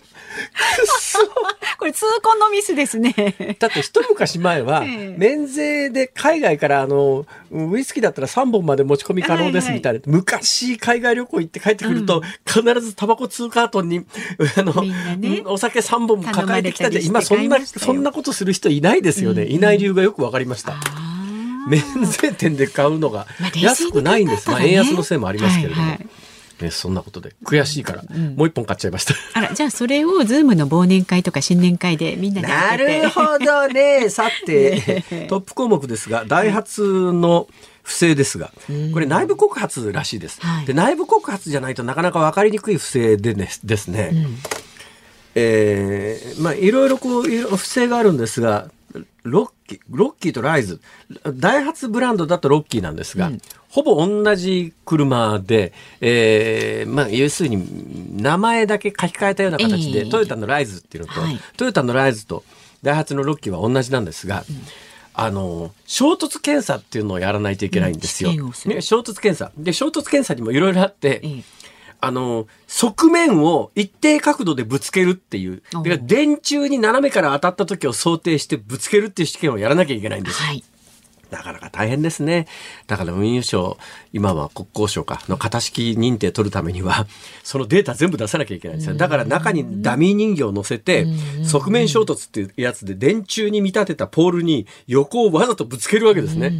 [1.79, 3.15] これ痛恨のミスですね。
[3.59, 5.17] だって一昔前はええ。
[5.17, 14.05] 免税で海外からあのウイスキーだったら3本まで持ち込み可能ですみたいな、昔海外旅行行って帰ってくると、必ずタバコ2カートンに
[14.57, 16.91] あの、ねお酒3本も抱えてきたん。
[16.91, 20.77] で今そんなそんなことする人いないですよね、いない理由がよくわかりました。
[21.69, 24.69] 免税店で買うのが安くないんです、まあ、ね。
[24.69, 26.07] 円安のせいもありますけれども、はいはい
[26.61, 28.03] ね、そんなことで悔しいから、
[28.37, 29.14] もう一本買っちゃいました。
[29.35, 32.77] あら、じゃあそれをズームの忘年会とか新年会でみんなでな。
[32.77, 34.09] るほどね。
[34.11, 37.49] さて、トップ項目ですが、ダイハツの
[37.83, 38.53] 不正ですが、
[38.92, 40.40] これ内部告発らしいです。
[40.40, 44.27] はいで内部告発じゃないとなかなか分かりにくい不正でねですね。
[45.35, 48.71] えーまあいろいろこういろ不正があるんですが、
[49.22, 50.81] ロッキー、ロッキーとライズ、
[51.35, 53.31] ダイハツブランドだとロッキーなんですが、
[53.68, 57.66] ほぼ同じ車で、えーまあ要するに
[58.22, 60.11] 名前だけ書き換えたような形で、ええ。
[60.11, 61.38] トヨタのライズっていうのと、はい。
[61.57, 62.44] トヨタのライズと
[62.83, 64.44] ダイハツのロッキーは同じなんですが、
[65.12, 68.31] あの衝突検査っていうのをやらないといけないんですよ。
[68.31, 68.53] うん。
[68.53, 68.74] する。
[68.74, 69.53] ね、衝突検査。
[69.59, 71.58] で衝突検査にもいろいろあって、ええ
[72.01, 80.41] あの側面を一定角度でぶつけるっていうだから電柱に斜めから当たった時を想定してぶつけるっていう試験をやらなきゃいけないんです。
[80.43, 80.63] はい。
[81.31, 82.47] なかなか大変ですね。
[82.87, 83.77] だから運輸省、
[84.13, 87.07] 今は国交省か、の型式認定取るためには、
[87.45, 88.97] そのデータ全部出さなきゃいけないんですよ。
[88.97, 91.07] だから中にダミー人形を乗せて、
[91.45, 96.59] 側面衝突っていうやつで電柱に見立てたポールに横をわざとぶつけるわけですね。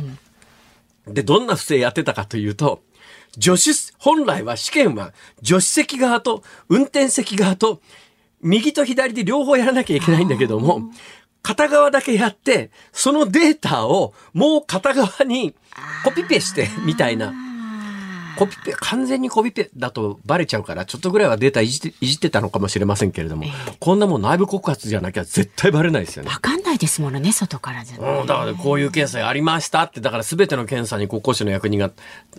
[1.07, 2.83] で、どんな不正やってたかというと、
[3.41, 7.81] 助手、本来は試験は助手席側と運転席側と
[8.41, 10.91] 右と左で両方やらなきゃいけないんだけども、
[11.43, 15.55] 片側だけやって、そのデータをもう片側に
[16.05, 17.33] コピペしてみたいな。
[18.39, 23.45] コピペ、完全にコピペだとバレちゃうから、ちょっとぐらいはデータいじっていじってたのかもしれませんけれども、
[23.81, 26.31] こんなもん内部告発じゃなきゃ絶対バレないですよね。
[26.31, 31.91] わかんないですものね、外からじゃ、うん、だからこういう検査がありましたって、だから全ての検査に国交省の役人が、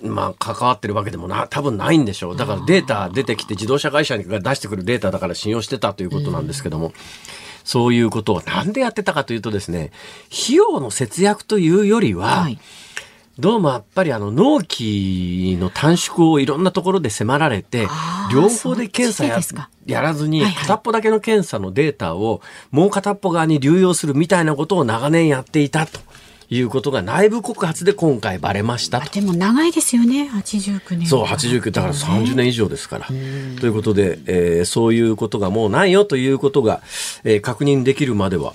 [0.02, 2.38] まあ、関わってるわけでもな、多分ないんでしょう。
[2.38, 6.94] だからデータ出てきて自動車会社が出してくるデータだから信用してたということなんですけども、
[7.64, 9.92] そういうことをなんでやってたかというとですね、
[10.32, 12.58] 費用の節約というよりは、はい。
[13.40, 17.88] どうもやっぱりあの納期の短縮をいろんなところで迫られて
[18.34, 19.40] 両方で検査や
[19.86, 26.02] やらずに片っぽだけの検査のデータをもう片っぽ側に流用するみたいなことを長年やっていたと
[26.50, 31.08] いうことが内部告発で今回バレましたでも長いですよね、89年。
[31.08, 33.06] そう89だから30年以上ですから。
[33.06, 36.82] ということで、えーそういうことがもうないよということが、
[37.24, 38.54] えー確認できるまでは、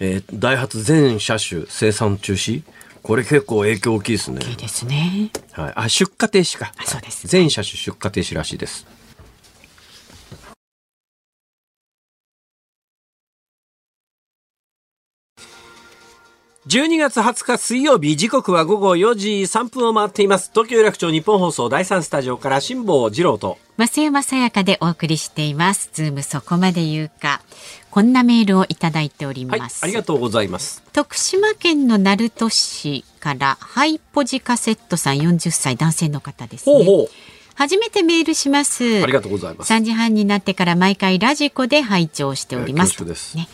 [0.00, 2.62] えーダイハツ全車種生産中止
[3.04, 4.40] これ結構影響大きいですね。
[4.48, 5.30] いいですね。
[5.52, 6.72] はい、あ出荷停止か。
[6.78, 8.86] あそうです全車種出荷停止らしいです。
[16.66, 25.90] 12月20日水曜日時刻は午後4時3分を回っています東京有楽町ニッポン放送第3スタジオから辛坊治郎と増山さやかでお送りしています。
[25.92, 27.42] ズームそこまで言うか。
[27.94, 29.84] こんなメールをいただいておりはいます。
[29.84, 36.74] ありがとうございます徳島県の鳴門市からハイポジカセットさん40歳男性の方です、ね。
[36.74, 37.08] ほうほ
[37.54, 38.84] 初めてメールします。
[38.84, 42.96] うありがとうございます3時半になってから毎回ラジコで拝聴しております。
[43.00, 43.46] えーすね、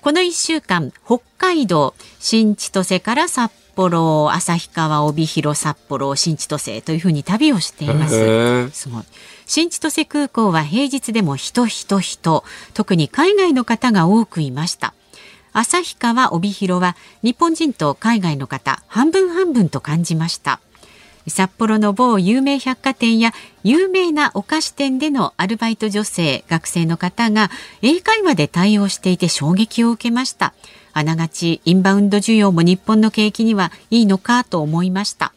[0.00, 8.70] この1週間、北海道、新千歳から札幌、旭川、帯広、札幌、新千歳というふうに旅をしています。
[8.70, 9.02] すごい。
[9.54, 14.94] 新千歳空港は平日でも人人人、特に海外の方が多くいました。
[15.52, 20.58] 旭川、帯広は日本人と海外の方半分半分と感じました。
[21.28, 27.50] 札幌の某有名百貨店や有名なお菓子店でのアルバイト女性学生の方が
[27.82, 30.54] 英会話で対応していて衝撃を受けました
[30.94, 35.32] あながちインバウンド需要も日本の景気にはいいのかと思いました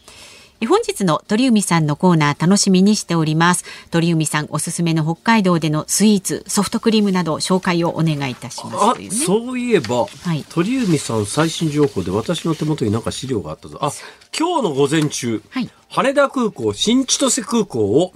[0.65, 3.65] 本日の鳥海さんのコーナー楽しみにしております。
[3.91, 9.09] 鳥海さんおすすめの北海道でのスイーツソフトクリームなど紹介をお願いいたしますね。
[9.11, 10.45] そういえば、はい。
[10.49, 13.79] 鳥海さん最新情報で私の手元になんか資料があったぞ。
[13.81, 13.91] あ
[14.37, 15.69] 今日の午前中、はい。
[15.89, 18.13] 羽田空港新千歳空港を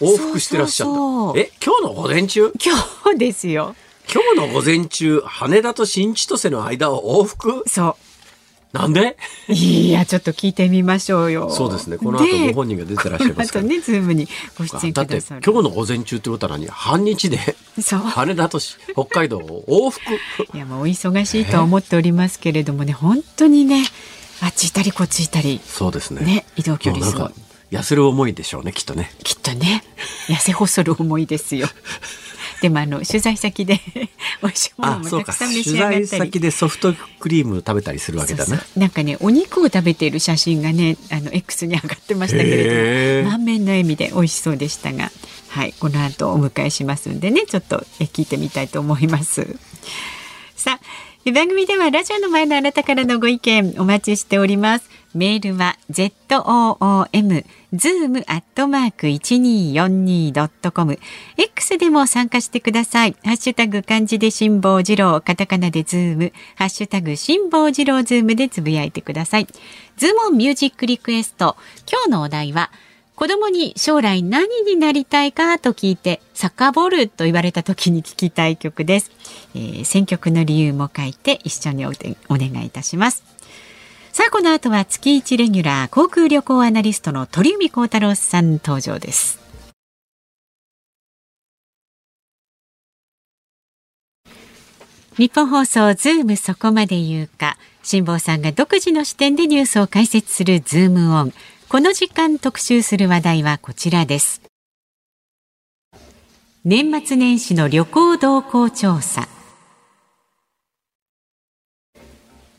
[0.00, 1.38] 往復してらっしゃった。
[1.38, 2.52] え今日の午前中？
[2.64, 3.76] 今日ですよ。
[4.12, 7.62] 今日の午前中羽田と新千歳の間を往復？
[7.66, 7.96] そ
[8.74, 9.16] なんで？
[9.48, 11.48] ういやちょっと聞いてみましょうよ。
[11.48, 11.96] そうですね。
[11.96, 13.64] この後でご本人が出てらっしゃいますから。
[13.64, 14.26] ねズームに
[14.58, 16.66] ご出演だってくださる今日の午前中ってことは何？
[16.66, 17.38] 半日で？
[17.80, 18.00] そう。
[18.00, 20.14] 羽田とし北海道を往復。
[20.56, 23.84] いやもうお忙しいとは思っておりますけれどもね本当にね
[24.42, 26.22] あっち行ったりこっち行ったりそうですね。
[26.22, 27.20] ね移動距離すごい。
[27.22, 29.12] もうなんか痩せる思いでしょうねきっとね。
[29.22, 29.84] きっとね。
[30.26, 31.68] 痩せ細る思いですよ
[32.64, 33.78] でもあの取材先で
[34.42, 36.06] 美味しいものもたくさん召し上がったり。
[36.06, 38.56] 材先でソフトクリーム食べたりするわけだなそう。
[38.56, 45.12] そうなんかねお肉を食べている写真がねあの X に上がってましたけれども満面の笑みで美味しそうでしたが
[45.48, 49.46] はいこの後お迎えしますんでねちょっとえ聞いてみたいと思います。
[50.56, 60.98] さあ番組ではラジオの前のあなたからのご意見お待ちしておりますメールは z o o m zoom アットマーク一二四二ドットコム
[61.36, 63.16] X でも参加してください。
[63.24, 69.46] ハッシュタグ漢字で辛坊治郎、カタカナでズーム、ハッシュタグ辛坊治郎ズームでつぶやいてください。
[69.96, 71.56] ズームオンミュージックリクエスト。
[71.90, 72.70] 今日のお題は
[73.14, 79.12] 子供に将来何になりたいかと聞いてサッカーボールと言われた時に聞きたい曲です。
[79.54, 81.92] えー選曲の理由も書いて一緒におお
[82.30, 83.22] 願いいたします。
[84.14, 89.40] さあこの後は月一レギュラー航空旅行アナリストの鳥海高太郎さん登場です。
[95.16, 101.32] ニッポン放送ズームそこまで言うか辛坊さんが独自の視点でニュースを解説するズームオン。
[101.68, 104.42] この時間特集する話題はこちらです。
[106.64, 109.26] 年末年始の旅行動向調査。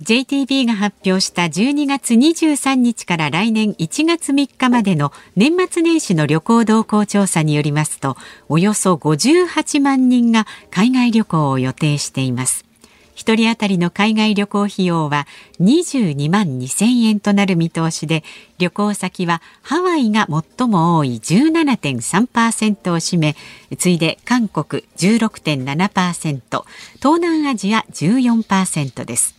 [0.01, 8.17] JTB が発表した12月23日から来年1月3日までの年末年始の旅行動向調査によりますと
[8.49, 12.65] およそ58万人が海外旅行を予定しています。
[13.15, 15.25] 一人当たりの海外旅行費用は
[15.61, 18.25] 22万2000円となる見通しで
[18.57, 20.27] 旅行先はハワイが
[20.57, 23.35] 最も多い17.3%を占め
[23.77, 26.41] 次いで韓国16.7%
[26.97, 29.34] 東南アジア14%です。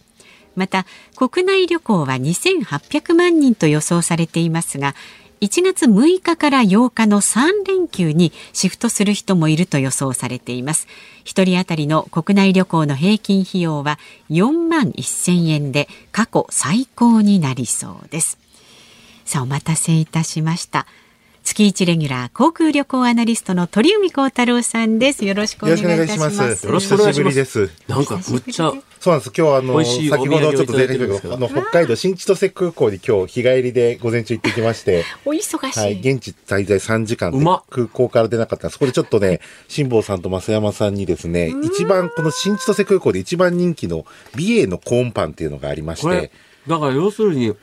[0.57, 4.95] また国内旅行は2800万人と予想されていますが
[5.43, 10.87] 1月6日から8日の3連休にシフトする人もいると予想されています。
[11.25, 13.99] 一人当たりの国内旅行の平均費用は
[14.31, 18.39] 4万1000円で過去最高になりそうです。
[19.27, 20.87] さあお待たせいたしました。
[21.47, 25.25] 月一レギュラー航空旅行アナリストの鳥海高太郎さんです。
[25.25, 26.67] よろしくお願いいたします。
[26.67, 27.23] よろしくお願いします。
[27.23, 27.71] 久しぶりです。
[27.87, 29.29] なんかむっちゃそうなんです。
[29.29, 38.73] 今日はあの先ほどちょっと前回言ったけど、あの北海道新千歳空港に今日日帰りで午前中行ってきまして、お忙しい、はい、現地滞在3時間で空港から出なかったんです。
[38.73, 44.05] そこでちょっとね、辛坊さんと増山さんにですね、一番この新千歳空港で一番人気の
[44.35, 46.33] 美瑛のコーンパンっていうのがありましこれて、
[46.67, 47.55] だから要するに、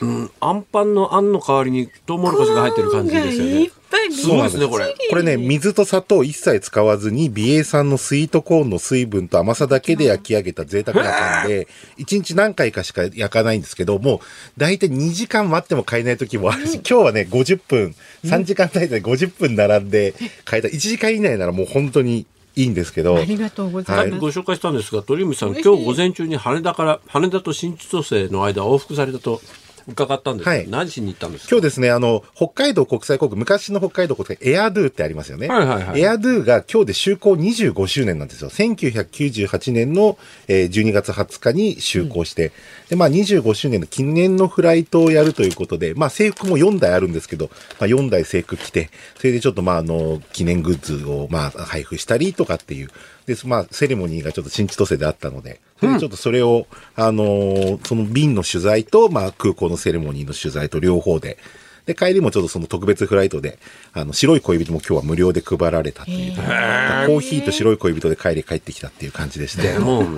[0.00, 3.50] うん、あんパンのあんの代わりにトウモロコシが入ってる感じですよね。
[3.62, 4.26] いっぱいす。
[4.26, 4.94] ごいですねこれ。
[5.10, 14.20] これね、水と砂糖一切使わずに、美瑛産のスイートコーンの水分と甘さだけで焼き上げた贅沢なパンで、1日何回かしか焼かないんですけど、もう
[14.56, 20.68] 大体2時間待っても買えない時もあるし、今日はね、50分、3時間滞在で50分並んで買えた。
[20.68, 29.40] 1時間以内ならもう本当にいいんですけど、ありがとうございます、さっきご紹介したんですが鳥海さん今日午前中に羽田から羽田と新千歳の間往復されたと
[29.88, 30.46] 伺ったんです。
[30.46, 30.66] が、はい。
[30.68, 31.48] 何しに行ったんですか？
[31.50, 35.48] 今日ですね、あの、北海道国際航空、昔の北海道国際、エアドゥってありますよね。
[35.48, 36.00] はいはいはい。
[36.00, 38.50] エアドゥが今日で就航25周年なんですよ。
[38.50, 40.18] 1998年の、
[40.48, 42.52] えー12月20日に就航して、
[42.88, 52.88] で、まあ25周年の記念のフライトをやるということで、まあ制服も4台あるんですけど、まあ4台制服着て、それでちょっとまああの、記念グッズをまあ配布したりとかっていう、
[53.26, 61.38] で、まあセレモニーがちょっと新千歳であったので、それでちょっとそれを、あのーその便の取材と、まあ空港のセレモニーの取材と両方で、
[61.86, 63.58] で、帰りもちょっとその特別フライトで、
[63.92, 69.62] あの、白い恋人も今日は無料で配られたっていう、コーヒーと白い恋人で帰り帰ってきたっていう感じでした。
[69.62, 70.04] でも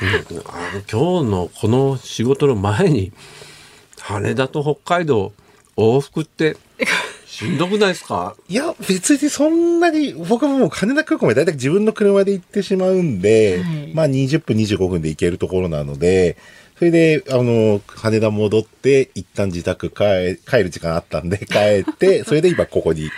[0.00, 3.12] 今日のこの仕事の前に
[3.98, 5.32] 羽田と北海道
[5.76, 6.56] 往復って
[7.40, 8.36] しんどくないですか？
[8.48, 13.92] いや、別にそんなに、僕はもう羽田空港まで大体自分の車で行ってしまうんで、はい。
[13.94, 16.36] まあ20分25分で行けるところなので、
[16.78, 23.10] それで、あの、羽田戻って、一旦自宅帰、帰る時間あったんで、帰って、それで今ここに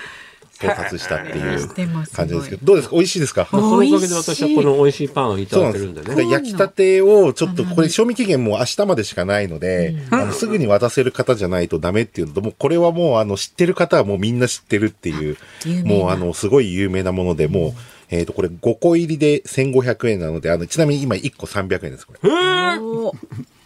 [0.63, 1.69] 到達したっていう
[2.15, 2.95] 感じですけど、どうですか？
[2.95, 3.49] 美味しいですか？
[3.51, 6.31] まあそのおかげで美味しい私はこの美味しいパンをいただけるんでね。
[6.31, 15.37] 焼きたてをちょっと、これ賞味期限も明日までしかないので、あのすぐに渡せる方じゃないとダメっていうのと、もうこれはもうあの知ってる方はもうみんな知ってるっていう
[15.85, 17.73] もうあのすごい有名なもので、もう、
[18.11, 22.21] えっ、と、これ5個入りで1500円なので、あの、ちなみに今1個300円です、これ。
[22.23, 23.17] おー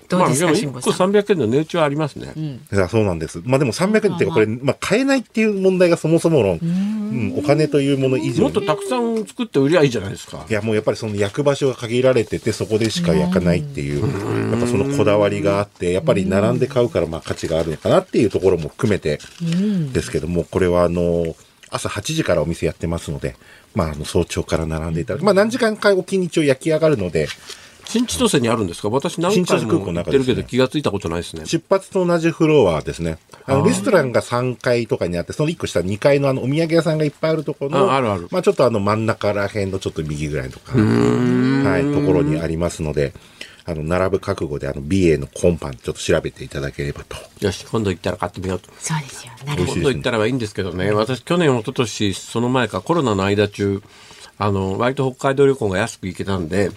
[0.09, 2.33] どうですか、まあでも1個辛坊さん？300円の値打ちはありますね。
[2.73, 3.43] いやそうなんです。
[3.45, 10.53] まあでも300円っていうか、これ、まあ買えないっていう問題がそもそもの、うん、お金というもの以上にもっとたくさん作って売りゃいいじゃないですかい。
[10.53, 14.01] やもうやっぱりその焼く場所が限られててそこでしか焼かないっていう
[14.51, 19.19] やっぱそのこだわりがあってやっぱり並んで買うからまあ価値があるのかなっていうところも含めて
[19.93, 21.35] ですけどもこれはあの
[21.71, 23.37] 朝8時からお店やってますので
[23.75, 27.29] まああの早朝から並んでいただくまあ何時間かおきに一応焼き上がるので
[27.87, 28.89] 新千歳にあるんですか？
[28.91, 31.47] 私何回新千歳空港も行ってるけど気がついたことないですね。
[31.47, 33.19] 出発と同じフロアですね。
[33.47, 38.29] あのレストランが3階とかにあってその1個下2階のあのお土産屋さんがいっぱいあるところのああるある。
[38.31, 43.13] まあちょっとあの真ん中ら辺のちょっと右ぐらいとかはいところにありますので
[43.65, 47.17] あの並ぶ覚悟であの美瑛の今パンちょっと調べていただければと。
[47.45, 48.71] よし、今度行ったら買ってみようと。
[48.79, 49.33] そうですよ。
[49.45, 53.83] なる今度行ったらいいんですけどね、私去年、一昨年その前かコロナの間中、
[54.39, 56.71] あの、割と北海道旅行が安く行けたんで、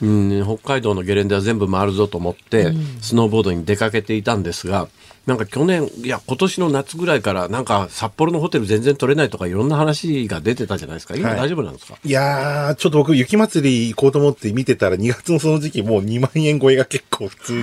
[0.00, 4.88] うん、北海道のゲレンデは全部回るぞと思って、スノーボードに出かけていたんですが、
[5.26, 11.14] なんか去年、いや、今年の夏ぐらいから、なんか札幌のホテル全然取れないとかいろんな話が出てたじゃないですか。
[11.14, 17.62] 今はい大丈夫なんですか、いやー、ちょっと僕、雪祭り行こうと思って見てたら、2月のその時期、もう2万円超えが結構普通に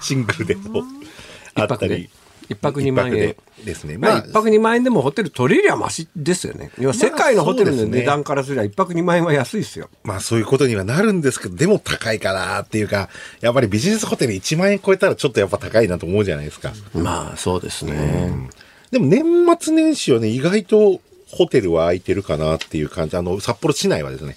[0.00, 0.84] シングルでも
[1.56, 2.08] あったり。
[2.50, 3.96] 一泊2万円でですね。
[3.96, 6.70] まあ、一泊2万円でもホテル取れりゃマシですよね。
[6.78, 9.88] 要は世界のホテルの値段からすれば一泊2万円は安いですよ。
[10.02, 13.08] まあそういうことにはなるんですけど、でも高いかなっていうか、
[13.40, 16.72] やっぱりビジネスホテル1万円超えたらちょっとやっぱ高いなと思うじゃないですか。
[16.92, 18.48] まあ、そうですね。
[18.90, 19.22] でも年
[19.60, 23.16] 末年始はね、意外とホテルは空いてるかなっていう感じ。
[23.16, 24.36] あの、札幌市内はですね。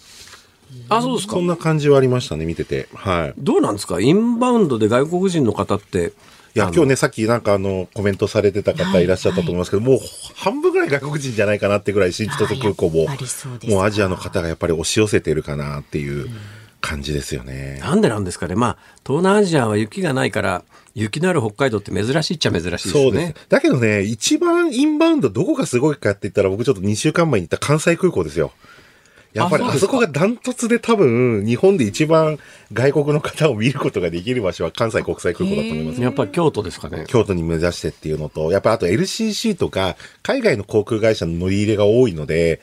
[0.89, 1.41] あ、そうですかそ。
[1.41, 2.87] んな感じはありましたね、見てて。
[2.93, 3.33] はい。
[3.39, 3.99] どうなんですか？
[3.99, 6.13] インバウンドで外国人の方って。
[6.55, 9.99] いや、今日ね、さっきなんかあの、コメントされてた方いらっしゃったと思いますけど、もう
[10.35, 13.07] 半分ぐらい外国人じゃないかなってぐらい、新千歳空港も
[13.67, 16.29] もうアジアの方がやっぱり押し寄せてるかなっていう
[16.79, 17.79] 感じですよね。
[17.81, 20.63] なんでなんですかねまあ、東南アジアは雪がないから、
[20.93, 23.35] 雪のある北海道って珍しいっちゃ珍しいですそうですね。。
[23.49, 28.51] だけどね、一番インバウンドどこがすごいかって言ったら、僕ちょっと2週間前に行った関西空港ですよ。
[29.33, 32.37] やっぱりあそこがダントツで多分、日本で一番
[32.71, 36.01] 外国の方を見ることができる場所は関西国際空港だと思います。
[36.01, 37.05] やっぱり京都ですかね。
[37.07, 42.61] 京都に目指してっていうのと、やっぱあと LCC とか、海外の航空会社の乗り入れが多いので、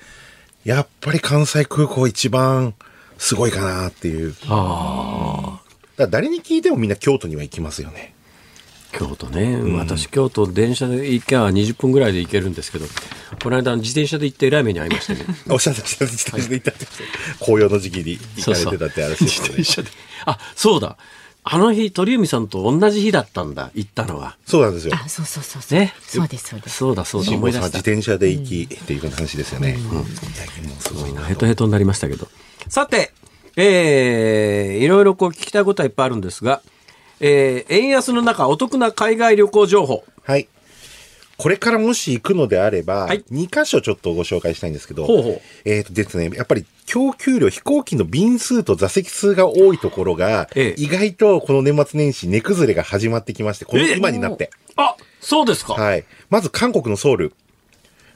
[0.65, 2.75] やっぱり関西空港一番
[3.19, 4.33] すごいかなっていう。
[4.33, 5.61] だかあ
[5.97, 8.15] ら誰に聞いてもみんな京都には行きますよね。
[8.93, 9.61] あ、京都ね。
[9.77, 12.87] 私、京都電車で行けば20分ぐらいで行けるんですけど、
[13.43, 15.25] この間自転車で行って偉い目に遭いましてね。
[15.49, 16.87] おっしゃってた、自転車で行ったって、
[17.41, 19.65] 紅葉の時期に行かれてたって話ですよね。
[19.65, 19.91] 車で。
[20.27, 20.97] あ、そうだ。
[21.43, 24.37] あの日、鳥海さんと同じ日だったんだ、行ったのは。
[24.47, 24.95] そうなんですよ。
[24.95, 25.79] あ、そうそうそうそう。
[25.79, 25.95] ね。
[26.07, 26.77] そうです、そうです。
[26.77, 27.67] そうだ、そうだ、思い出した。
[27.69, 29.79] 自転車で行きっていう話ですよね。
[29.79, 30.03] うんいやも
[30.79, 32.29] うすごいなヘトヘトになりましたけど。
[32.69, 33.13] さて、
[33.57, 36.61] えー、いろいろこう聞きたいことはいっぱいあるんですが、
[37.21, 40.05] えー、円安の中、お得な海外旅行情報。
[40.25, 40.49] はい。
[41.41, 54.51] これからもし行くのであれば、はい2箇所ちょっとご紹介したいんですけど、ほうほうえっ、とですね、やっぱり供給量、飛行機の便数と座席数が多いところが、ええ意外とこの年末年始値崩れが始まってきまして、このえ今になって。
[54.77, 55.75] あ、そうですか。
[55.75, 56.05] はい。
[56.29, 57.33] まず韓国のソウル。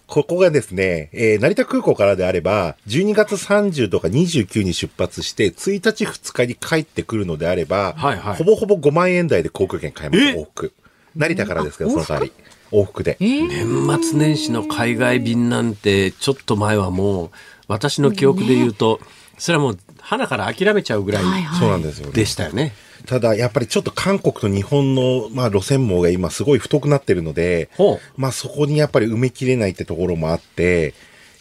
[0.06, 10.34] ここがですね、えー成田空港からであれば、12月30とか29に出発して、1日2日に帰ってくるのであれば、はいはいほぼほぼ5万円台で航空券買えます、え？
[10.34, 10.72] 往復。
[11.16, 12.32] 成田からですけど、その代わり。
[12.70, 13.16] 往復で。
[13.20, 17.30] えー年末年始の海外便なんて、ちょっと前はもう、
[17.68, 19.00] 私の記憶で言うと、
[19.38, 22.12] それはもう、花から諦めちゃうぐらいはいはいそうなんですよね。
[22.12, 22.74] でしたよね。
[23.06, 30.94] ただ、やっぱりちょっと韓国と日本の、まあ、路線網が今すごい太くなってるのでほ、まあ、そこにやっぱり埋めきれないってところもあって、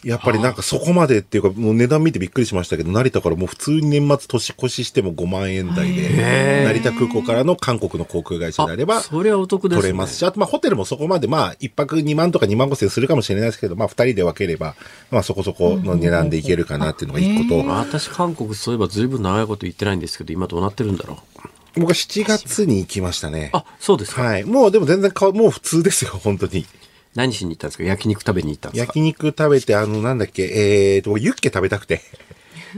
[0.04, 9.82] やっぱりなんかそこまでっていうか、もう値段見てびっくりしましたけど、成田からもう普通に年末年越ししても5万円台で、成田空港からの韓国の航空会社であれば、それはお得ですね。
[9.82, 14.74] 取れますし、あとまあホテルもそこまでまあ一泊2万とか2万5千するかもしれないですけど、まあ二人で分ければ、
[15.10, 21.48] まあそこそこの値段でいけるかなっていうのが一個と、私、韓国そういえばずいぶん長いこと言ってないんですけど、今どうなってるんだろう。
[21.76, 23.50] 僕は7月に行きましたね。
[23.52, 24.22] あ、そうですか。
[24.22, 24.44] はい。
[24.44, 26.66] もうでも全然かもう普通ですよ、 本当に。
[27.14, 27.84] 何しに行ったんですか？
[27.84, 28.90] 焼肉食べに行ったんですか？
[28.90, 32.00] 焼肉食べて、あの、なんだっけ、えーと、ユッケ食べたくて。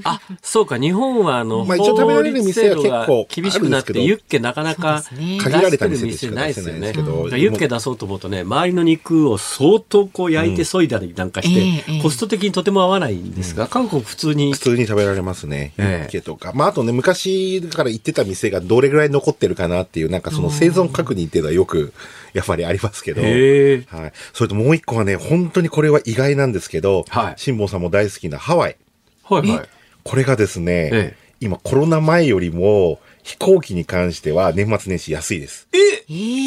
[0.04, 6.92] あ、そうか、日本はあの、まあ一応食べられる店は結構厳しくなって、ユッケなかなか限られた店でしかないですよね。
[6.96, 15.72] ユッケ出そうと思うとね、周りの肉を相当こう焼いて削いだりなんかして、コスト的にとても合わないんですが、韓国普通に普通に食べられますね。
[15.78, 16.52] ユええッケとか。
[16.54, 21.92] まあ、あとね、昔から行ってた店がどれぐらい残ってるかなっていう、なんかその生存確認っていうのはよく、
[22.32, 23.22] やっぱりありますけど。
[23.22, 24.12] はい。
[24.32, 28.76] それともう一個はね、本当にこれは意外なんですけど、はい辛坊さんも大好きなハワイ。
[29.24, 29.68] はいはい。
[30.06, 35.68] これがですね、ええ今コロナ前よりも飛行機に関しては年末年始安いです。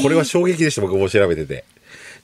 [0.01, 1.63] これは衝撃でした、僕も調べてて。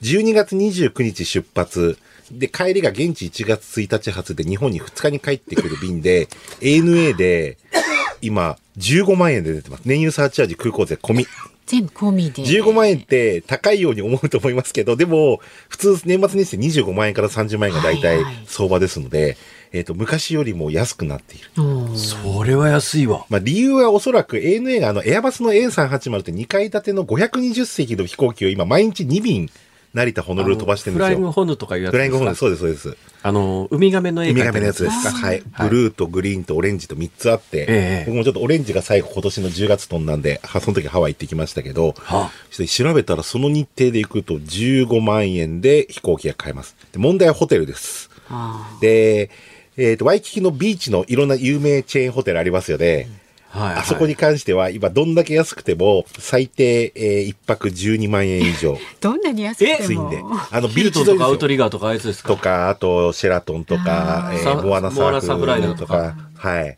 [0.02, 1.96] 12月29日出発。
[2.32, 6.26] で、帰りが現地1月1日発で日本に2日に帰ってくる便で、
[6.60, 7.56] ANA で
[8.20, 9.82] 今15万円で出てます。
[9.84, 11.26] 燃油サーチャージ空港税込み。
[11.66, 12.42] 全部込みで。
[12.42, 19.36] 15万円って高いように思うと思いますけど、でも、普通年末年始で25万円から30万円が大体はいはい相場ですので、
[19.72, 21.50] えっ、と、昔よりも安くなっている。
[21.96, 23.26] それは安いわ。
[23.28, 29.50] まあ、理由はおそらく ANA があの、エアバスの A380 って2階建ての520席の飛行機を今毎日2便、
[29.96, 31.44] 成田、ホノルル飛ばしてるんフライングですよ。
[31.44, 33.16] ホヌとかいうやつフライングホノルル、ですかそうです、そうです。
[33.22, 35.10] あの、ウミガメの絵ウミガメのやつですか。
[35.10, 35.42] はい。
[35.58, 46.76] ブルーとグリーンとオレンジと3つあって、ええ僕もちょっとオレンジが最後今年の10月飛んだんで、はその時ハワイ行ってきましたけど、はあ調べたらその日程で行くと15万円で飛行機が買えます。
[46.92, 48.10] で問題はホテルです。
[48.28, 49.30] あで、
[49.76, 52.86] えっ、と、ワイキキのビーチのいろんな有名チェーンホテルありますよね。
[52.94, 53.06] はい
[53.56, 58.74] はいあそこに関しては、今どんだけ安くても、最低、えー、1泊12万円以上。
[58.74, 59.70] ー どんなに安くても。
[59.72, 60.22] 安いんで。
[60.50, 62.28] あの、ヒビルトンとかアウトリガーとかあいつですか？
[62.28, 66.76] とか、あと、シェラトンとかあ、えーー、モアナサモアナサープライダクルとかか、はい。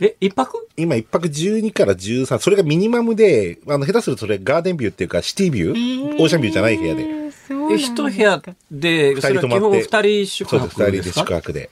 [0.00, 0.66] え、一泊？
[0.76, 7.02] 今、1泊12から13、それがミニマムで、あの、下手するとそれガーデンビューっていうか、シティビュー、オーシャンビューじゃない部屋で。
[7.72, 9.78] え、一部屋で、二それは基本人泊まって。
[9.82, 11.70] 二人宿そうです、二人で宿泊で。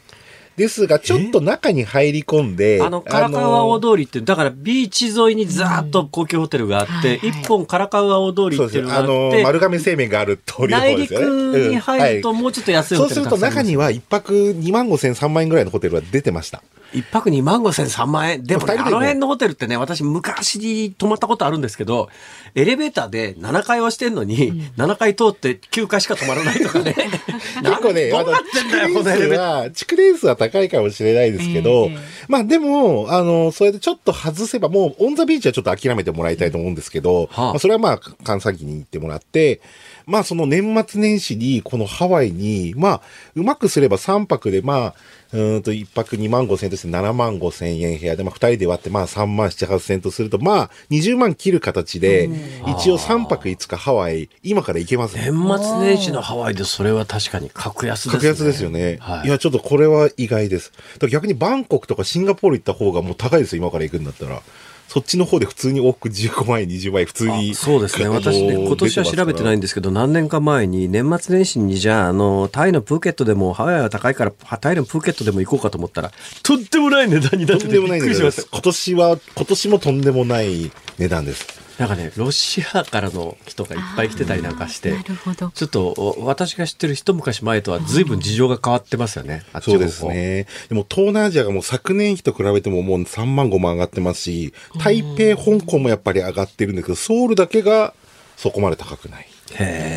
[0.56, 8.56] ですが、ちょっと中に入り込んで、あの、カラカウア大通りって、だからビーチ沿いにざーっと高級ホテルがあって、一本カラカウア大通り。
[8.56, 11.68] っていうのがあって、丸亀製麺がある通りの方内陸ですよね。
[11.68, 16.62] に入るとうんもうちょっと安いホテそうすると中には一泊2万5千3万円ぐらいのホテルは出てました。
[16.92, 18.44] 一泊2万5千3万円？
[18.44, 22.08] でも、ねあの辺のホテルってね、私昔に泊まったことあるんですけど、
[22.54, 26.94] エレベーターで7階はしてんのに、7階通って9階しか泊まらないとかね。
[27.62, 29.62] 結構ね、どうなってんだよ、このエレベーター。
[29.64, 31.98] は、築年数は高いかもしれないですけど、ええ
[32.28, 39.60] まあでも、あの、それでちょっと外せば、もうオンザビーチはちょっと諦めてもらいたいと思うんですけど、はあまあそれはまあ、関西機に行ってもらって、
[40.06, 43.00] まあその年末年始に、このハワイに、まあ、
[43.34, 44.94] うまくすれば3泊で、まあ、
[45.32, 52.30] うーんと1泊2万5千円として7万5千円部屋で、まあ2人で割ってまあ3万7、8千円とすると、まあ20万切る形で、
[52.78, 55.30] 一応3泊5日ハワイ、今から行けますね。
[55.30, 58.14] 年末年始のハワイでそれは確かに格安ですね。
[58.14, 58.98] 格安ですよね。
[59.00, 60.72] はいい、や、ちょっとこれは意外です。
[61.10, 64.42] 逆にバンコクとかシンガポール行った方がもう高いですよ、今から行くんだったら。
[64.88, 67.50] そっちの方で普通に往復15万円、20万円、普通に。
[67.50, 68.08] あそうですね。
[68.08, 76.12] 私ね、今年は調べてないんでですけど、何年か前に年末年始にじゃあ、あの、タイのプーケットでも、ハワイは高いから、タイのプーケットでも行こうかと思ったら、
[76.42, 78.42] とってもない値段になっててとんでもないびっくりしました。
[78.42, 78.94] 値段です。
[78.94, 81.63] 今年は、今年もとんでもない値段です。
[81.78, 85.50] なんかね、ロシアからの人がいっぱい来てたりなんかしてな、るほど。
[85.50, 89.42] ちょっとお私が知ってる一昔前とは随分事情が変わってますよね。
[89.52, 90.06] あっちの方そうです。
[90.06, 90.46] ね。
[90.68, 97.92] でも東南アジアがもう昨年比と比べてももう3万5万上がってますし、台北、香港もやっぱり上がってるんですけど、ソウルだけが
[98.36, 99.26] そこまで高くない。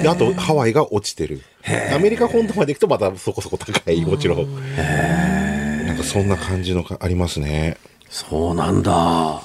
[0.08, 1.44] あと、ハワイが落ちてる。
[1.94, 4.76] アメリカ本土まで行くとまたそこそこ高い、もちろん。
[5.86, 7.78] なんかそんな感じのがありますね。
[8.10, 9.42] そうなんだ。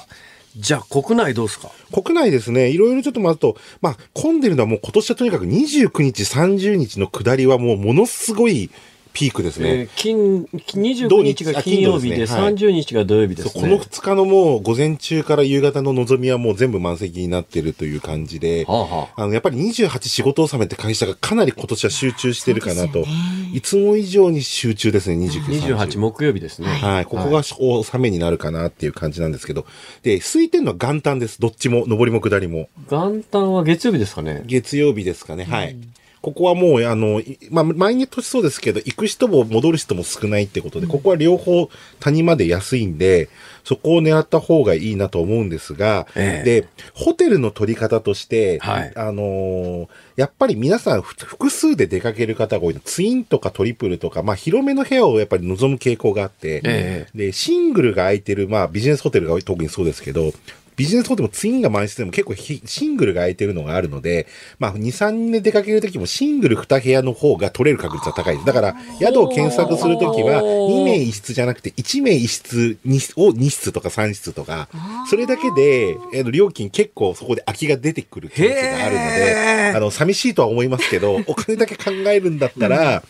[0.55, 1.71] じゃあ国内どうですか？
[1.91, 8.69] 国内ですね、いろいろちょっとまずと、まあ、混んでるのはもう今年はとにかく29日、30日の下りはもうものすごい
[9.13, 9.69] ピークですね。
[9.69, 13.61] えー金、29日が金曜日で、土日あ金土ですねはい30日が土曜日ですね。
[13.61, 23.05] この2日のもう午前中から夕方の望みはもう全部満席になってるという感じで、はあはああのやっぱり28仕事納めって会社がかなり今年は集中してるかなと、ね
[23.53, 26.67] いつも以上に集中ですね、29、28木曜日ですね。
[26.69, 27.05] はい。
[27.05, 29.67] ここが納めになるかなっていう感じなんですけど。
[30.01, 31.39] で、空いてるのは元旦です。
[31.39, 32.67] どっちも、上りも下りも。
[32.89, 34.41] 元旦は月曜日ですかね。
[34.47, 35.43] 月曜日ですかね。
[35.43, 35.77] はい。
[36.23, 41.69] ここはもう、あの、いまあ、毎日そうですけど、行く人も戻る人も少ないってことで、ここは両方
[41.99, 43.27] 谷まで安いんで、
[43.65, 46.61] そこを狙った方がいいなと思うんですが、ええ。
[46.61, 48.93] で、ホテルの取り方として、はい。
[48.95, 52.79] あのーやっぱり皆さんふ複数で出かける方が多いの。
[52.81, 60.31] ツインとかトリプルとか、まあ広めの部屋をやっぱり望む傾向があって、えで、シングルが空いてる、まあビジネスホテルが特にそうですけど、
[60.75, 64.27] ビジネスホテルもツインが満室でも結構ひシングルが空いてるのがあるので、
[64.59, 68.45] まあ、2、3人で出かけるときもシングル2部屋の方が取れる確率は高いです。
[68.45, 74.67] だから、宿を検索するときは、2名1室じゃなくて、1名1室にを2室とか3室とか、
[75.09, 83.03] それだけで、えー料金結構そこで空きが出てくるケースがあるので、あの、寂しいとは思いますけど、 お金だけ考えるんだったら、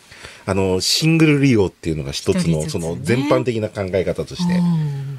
[0.46, 4.60] あの、シングル利用っていうのが一つの、その全般的な考え方として。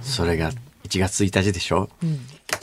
[0.01, 0.51] それが
[0.87, 1.89] 1月1日でしょ、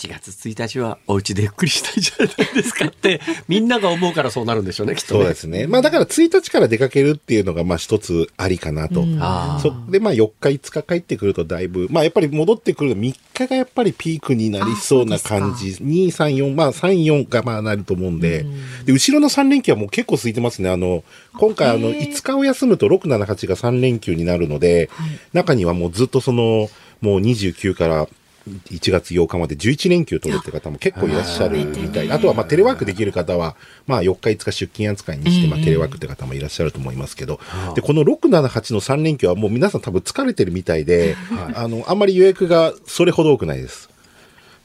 [0.02, 5.66] 1月1日はお家でゆっくりしたいじゃないですかってみんなが思うからそうなるんでしょうねきっとねそうですね。
[5.68, 9.04] まあだから1日から出かけるっていうのがまあ一つありかなと。
[9.20, 15.70] あーそでまあ4日5日帰ってくるとだいぶ、まあやっぱり戻ってくるの3日がやっぱりピークになりそうな感じ。
[15.70, 18.44] 2、3、4、まあ3、4がまあなると思うんで。
[18.84, 20.70] で、後ろの3連休はもう結構空いてますね。
[20.70, 21.04] あの、
[21.38, 24.90] 今回あの5日を休むと6、7、8が3連休になるので、
[25.32, 26.68] 中にはもうずっとその、
[27.00, 28.08] もう29から
[28.48, 32.10] 1月8日まで11連休取るって方も結構いらっしゃるみたい。
[32.10, 37.40] あとはまあテレワークできる方は、まあ4日5日出勤扱いにして、まあテレワークって方もいらっしゃると思いますけど、
[37.74, 41.16] で、この6、7、8の3連休はもう皆さん多分疲れてるみたいで、
[41.54, 43.90] あの、あんまり予約がそれほど多くないです。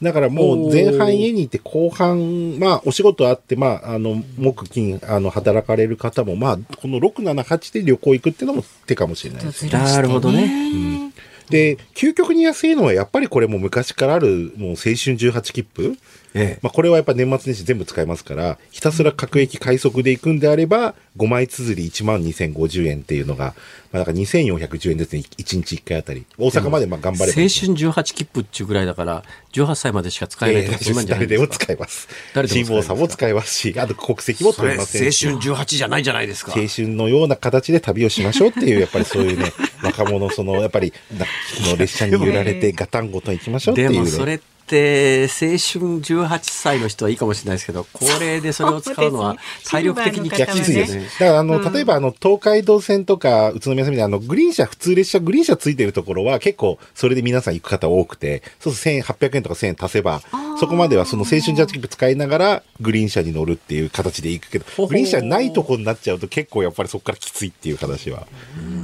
[0.02, 9.66] だからもう前半家にいて後半、まあお仕事あって、まああの、木金、あの、働かれる方も、まあこの6、7、8で旅行行くっていうのも手かもしれないです。
[9.66, 9.72] ね。
[9.72, 11.12] なるほどね
[11.50, 15.98] で、究極に安いのはやっぱりこれも昔からある、もう青春18切符。
[16.34, 23.56] ええまあこれはやっぱ年末年始全部使えますから、ひたすら各駅快速で行くんであれば、5枚綴り1万2050円っていうのが、
[23.92, 26.26] まあだから2410円ですね、1日1回あたり。
[26.38, 27.50] 大阪までまあ頑張ればいい。
[27.50, 29.24] 青春18切符っちゅうぐらいだから
[29.54, 32.08] 18歳までしか使えないって始まるんじゃない誰でも使えます。
[32.34, 35.28] 誰でもさんも使えますし、あと国籍も取れませ春んし。
[35.28, 39.52] 18じゃないじゃないですか青春のような形で旅をしましょうっていう、やっぱりそういうね、
[39.84, 41.26] 若者、その、やっぱり、な
[41.72, 43.96] の列車に揺られてガタンゴトン行きましょうっていう、ね。
[43.96, 50.96] でもそれって青春18歳の人はいいかもしれないですけど高齢でそれを使うのは体力的にきついです。
[50.96, 60.22] ねだから、あの、例えば、あの、東海道線とか、宇都宮線みたいな、あの、グリーン車、普通列車、グリーン車ついてるところは、結構、それで皆さん行く方多くて、そうすると1800円とか1000円足せば、
[60.60, 68.28] そこまではその青春ジャッジ切符使いながら、グリーン車に乗るっていう形で行くけど、ほグリーン車ないとこになっちゃうと、結構やっぱりそこからきついっていう話は。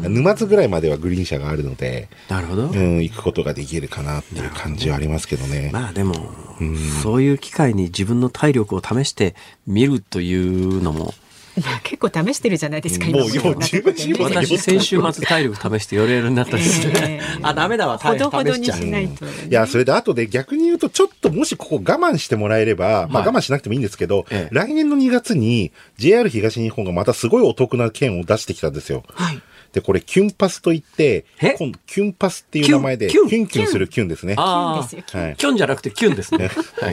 [0.03, 5.71] 沼津ぐらいまではグリーン車があるので、なるほど、うん、行くことができるかなっていう感じはありますけどね。
[5.73, 6.13] まあでも、
[7.01, 9.33] そういう機会に自分の体力を試して
[9.65, 11.15] みるというのも
[11.59, 13.07] まあ結構試してるじゃないですか。
[13.07, 19.05] もう今いろんなとこでね私先週末体力試して寄れるようになったんですね、ええあダメだわほどほどに試しちゃうしない。
[19.05, 19.09] い
[19.49, 29.03] や、それで後で逆に言うと、ちょっともしここ我慢してもらえれば、まあはい我慢しなくてもいいんですけど、ええ来年の2月に JR 東日本がまたすごいお得な券を出してきたんですよ。
[29.13, 29.41] はい。
[29.73, 33.29] で、これ、キュンパスといってえ、今度キュンパスっていう名前で、キキュン。
[33.29, 34.35] キュンキュンするキュンですね。
[34.37, 35.57] あキュンですよはいキュン。
[35.57, 36.49] じゃなくてキュンですね、
[36.79, 36.91] は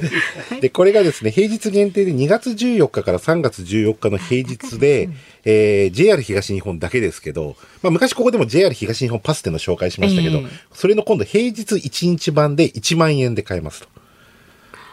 [0.56, 5.10] い、で、これがですね、平日限定で2月14日から3月14日の平日で、
[5.44, 10.46] えー JR 東日本だけですけど、まあ昔ここでも JR 東日本パスっていうのを紹介しましたけど、ええ。
[10.72, 13.99] それの今度平日1日版で1万円で買えますと。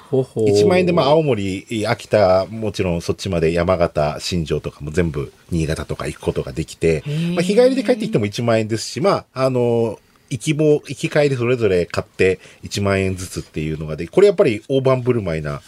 [0.10, 10.00] ほほ1万円でまあ青森、秋田、もちろんそっちまで山形、新庄とかも全部新潟とか行くことができて、ーまあ日帰りで帰ってきても1万円ですし、まああの、
[10.30, 15.62] 行きも、行き帰りそれぞれ買って1万円ずつっていうのがで、これやっぱり大盤振る舞いな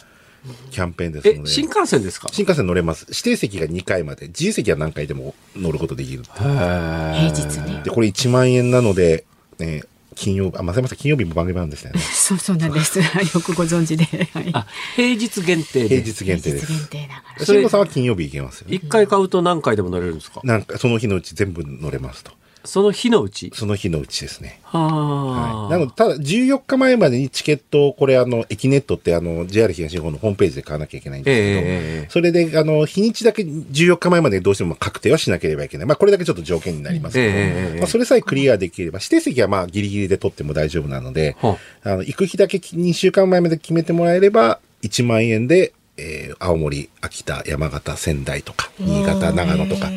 [0.70, 1.40] キャンペーンですので。
[1.40, 2.28] え新幹線ですか？
[2.32, 3.06] 新幹線乗れます。
[3.10, 6.22] 指定席が2回まで、自由席は何回でも乗ることできる。
[6.34, 7.82] 平日ね。
[7.84, 9.24] で、これ1万円なので、
[9.58, 9.82] ね、
[10.20, 11.92] 金曜日、あ、まさまさ金曜日も番組なんですね。
[11.98, 12.98] そうそうなんです。
[13.00, 13.04] よ
[13.40, 14.04] くご存知で。
[14.04, 16.66] はいあ平日限定で平日限定です。
[16.66, 17.46] 平日限定だから。
[17.46, 18.66] 慎吾さんは金曜日行けますよ。
[18.70, 20.40] 一回買うと何回でも乗れるんですか？
[20.44, 22.32] なんか、その日のうち全部乗れますと。
[22.64, 23.50] その日のうち？
[23.54, 24.60] その日のうちですね。
[24.64, 25.70] はあ、はい。
[25.72, 35.86] なので、ただ、14日前までにチケットを、これ、あの、駅ネットって、あの、JR 東日本のホームページで買わなきゃいけないんですけど、ええそれで、あの、日にちだけ14日前までどうしても確定はしなければいけない。
[35.86, 49.90] まあ、これだけちょっと条件になりますけど、ええええまあ、それさえクリアできれば、指定席はまあ、ギリギリで取っても大丈夫なので、はあの、行く日だけ2週間前まで決めてもらえれば、1万円で、えー青森、秋田、山形、仙台とか、新潟、長野とか、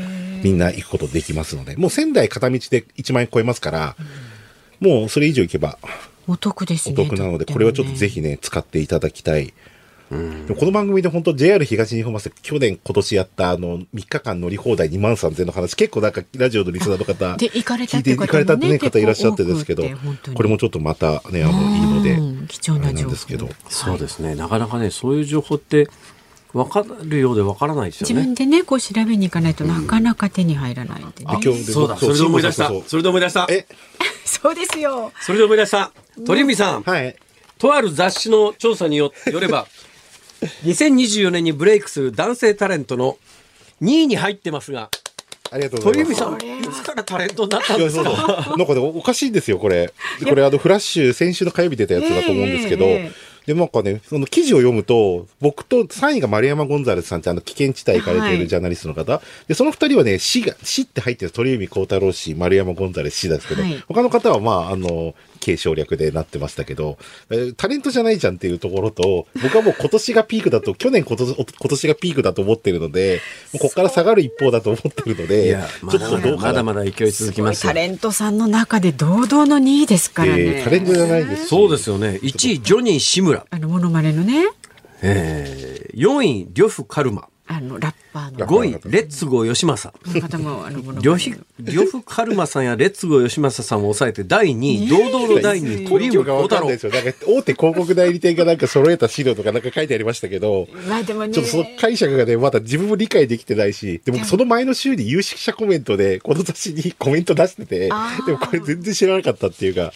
[0.44, 3.96] みんな行くことできますので、もう仙台片道で1万円超えますから、
[4.80, 5.78] もうそれ以上行けば
[6.28, 6.98] お得ですおね。
[6.98, 9.54] 得なので、これはちょっとぜひね、使っていただきたい。
[10.10, 19.84] この番組で本当 JR 東日本バス去年今年やったあの3日間乗り放題2万3000円の話結構なんかラジオのリスナーの方で行かれたって方もね行かれたってね方いらっしゃってですけど
[20.36, 23.10] これもちょっとまたねあのいいのでうん貴重な情報。
[23.10, 23.50] んですけど。
[23.70, 24.36] そうですね。
[24.36, 25.88] なかなかねそういう情報って
[26.54, 28.26] 分かるようで分からないです自よね。
[28.28, 31.38] 分でねこう調べに行かないとなかなか手に入らないんでね。
[31.42, 32.72] で今日でそうだそれで思い出した。
[32.88, 33.48] それで思い出した。
[33.50, 33.66] え？
[34.26, 35.12] そうですよ。
[35.20, 35.92] それで思い出した。
[36.26, 36.84] 鳥海さん。
[36.84, 37.16] はい。
[37.58, 39.68] とある雑誌の調査によよれば、
[40.66, 43.18] 2024年にブレイクする男性タレントの
[43.82, 44.90] 2位に入ってますが、
[45.52, 46.20] ありがとうございます。
[46.20, 48.04] 鳥海さん、いつからタレントになったんですか？
[48.58, 49.94] なんかね、おかしいんですよ、これ。
[50.20, 59.22] でこれ、あの、フラッシュ、先週の火曜日出たやつだと思うんですけど、ええで、なんかね、その記事を読むと、僕と3位が丸山ゴンザレスさんってあの、危険地帯行かれていはいるジャーナリストの方。
[59.48, 65.14] で、その二人はね、死が、死って入ってる鳥海幸太郎氏、丸山ゴンザレス氏ですけど、はい他の方はまあ、あの、
[65.44, 66.98] 継承略でなってましたけど、
[67.30, 73.20] えータレントじゃないじゃんっていうところと、僕はもう今年がピークだと、 去年今年、今年がピークだと思ってるので、
[73.52, 75.58] もうここから下がる一方だと思ってるので、
[75.92, 77.74] ちょっとどうかなまだまだ勢い続きますよタ。
[77.74, 80.44] レントさんの中で堂々の2位ですからね。
[80.44, 82.20] えータレントじゃないですしそうですよね。
[82.24, 83.46] 1位、ジョニー志村。
[83.50, 84.46] あの、モノマネのね、
[85.02, 87.28] えー、4位、呂布カルマ。
[87.46, 88.48] あの、ラッパーの。
[88.48, 89.94] 5位、レッツゴー吉正。
[90.22, 96.78] 方も、あの、モノ呂布呂布カルマさんやレッツゴー吉正さんを抑えて第2位、堂々の第2位、鳥海小太郎わかんないで。
[96.80, 96.92] すよ。
[96.94, 107.90] なんか大手広告代理店がなんか揃えた資料とかなんか書いてありましたけど、まあでもね、ちょっとその解釈がね、まだ自分も理解できてないし、でもその前の週に有識者コメントで、この雑誌にコメント出してて、
[108.26, 109.92] でもこれ全然知らなかったっていうか、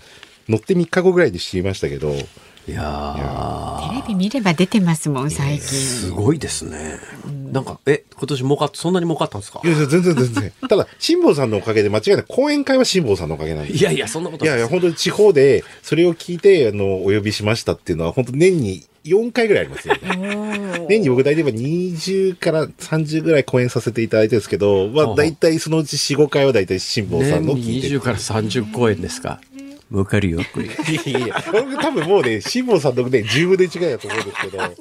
[0.49, 2.13] 乗って3日後ぐらいに知りましたけど、
[2.67, 6.15] いやテレビ見れば出てますもん、最ー、す近。
[6.15, 6.99] ごいですね。
[7.53, 9.61] なんか、え、今年儲かっそんなに儲かったんですか？
[9.63, 10.51] いやいや、全然全然。
[10.67, 12.25] ただ、辛坊さんのおかげで間違いない。
[12.27, 14.81] 講演会は辛坊さんのおかげなんですいやいや、そんなこといやいや、ないです。
[14.81, 20.85] 本当に地方で、それを聞いて、あの、お呼びしましたっていうのは、本当年に4回ぐらいありますよね。
[20.89, 29.39] 年に僕大体今20から30ぐらい講演させていただいてるんですけど、まあ大体そのうち4、5回は大体辛坊さんの聞いてる20から30公演ですか？
[29.91, 30.65] 儲かるよ、これ。
[30.65, 30.69] い
[31.13, 34.57] やいや、僕多分もうね、辛坊さんのね、10分の1ぐらいだと思うんですけど。
[34.57, 34.71] はい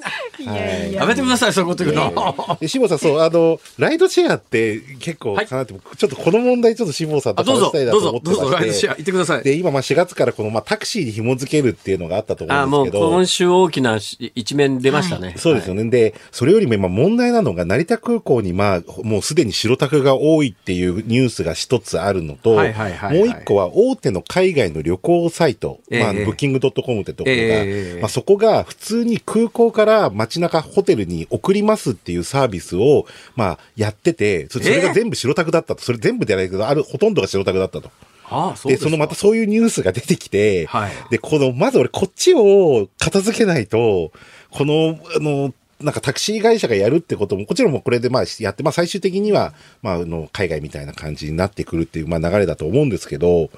[0.93, 2.57] やめてください、そういうこと言うの。
[2.59, 8.41] で、辛坊さん、そう、あの、ライドシェアって結構、はいかなって、僕ちょっとこの問題ちょっと辛坊さんとあ、どうぞ話したい、などうぞと思っ、てまして。
[8.41, 9.43] どうぞ、ライドシェア、言ってください。
[9.43, 13.09] で、今、まあ4月からこの、まあタクシーに紐付けるっていうのがあったと思あ、もううんですけど。
[13.09, 15.35] 今週大きなし一面出ましたね。
[15.37, 15.85] そうですよね。
[15.89, 26.03] で、それよりも今問題なのが、成田空港にまあ、もうすでに白タクが多いっていうニュースが一つあるのと、もうはいはいはいはい一個は大手の海外の旅行サイト、ええ。
[26.03, 27.99] まあ、ブッキングドットコムってところが、ええ。
[28.01, 35.83] まあ、そこが普通に空港から街中ホテルに送りますっていうサービスを、まあ、やってて、そそれが全部白タクだったと。
[35.83, 37.89] それ全部ではないけど、ある、ほとんどが白タクだったと。
[38.29, 40.91] ああ、そうで、そのまたそういうニュースが出てきて、はい。
[41.09, 44.11] で、この、まず俺こっちを片付けないと、
[44.51, 53.49] この、あの、なんかタクシー会社がやるってことも、こちらもこれでまあやって、まあ最終的には、まああの、海外みたいな感じになってくるっていう、まあ流れだと思うんですけど、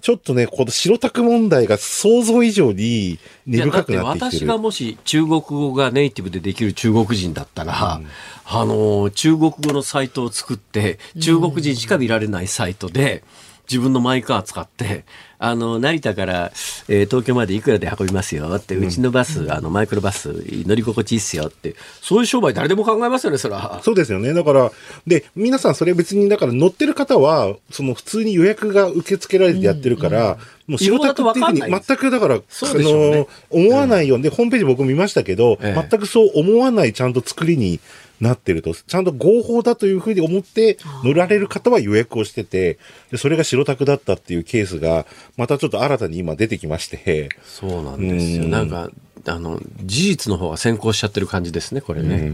[0.00, 4.46] ちょっとね、この白タク問題が想像以上に根深くなってきてる。
[4.46, 8.00] 私がもし中国語がネイティブでできる中国人だったら、
[8.44, 13.24] あの、中国語のサイトを作って、中国人しか見られないサイトで、
[13.70, 15.04] 自分のマイカー使って、
[15.38, 16.52] あの、成田から、
[16.88, 20.32] えー東京までいくらで運びますよって、うちのバス、あの、マイクロバス、
[20.66, 23.80] 乗り心地いいっすよって、そういう商売誰でも考えますよね、そら。
[23.84, 24.32] そうですよね。
[24.34, 24.72] だから、
[25.06, 33.14] で、皆さんそれ別に、だから乗ってる方は、その普通に予約が受け付けられてやってるから、もう白タクっていうふうに、全くだから、そうでしょうね。
[33.14, 35.88] あの、思わないように、で、ホームページ僕見ましたけど、ええ。
[35.88, 37.80] 全くそう思わないちゃんと作りに
[38.20, 42.78] なってると、ちゃんと合法だというふうに思って乗られる方は予約をしてて、
[43.10, 45.06] で、それが白タクだったっていうケースが、
[45.36, 48.44] またちょっと新たに今出てきまして、そうなんですよ。
[48.44, 48.90] うんなんか、
[49.26, 52.32] あの、事実の方が先行しちゃってる感じですね、これね。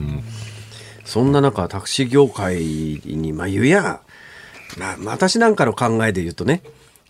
[1.05, 2.57] そんな中、タクシー業界
[3.05, 4.01] に、まあ、言うや、
[4.79, 6.63] まあ、私なんかの考えで言うとね、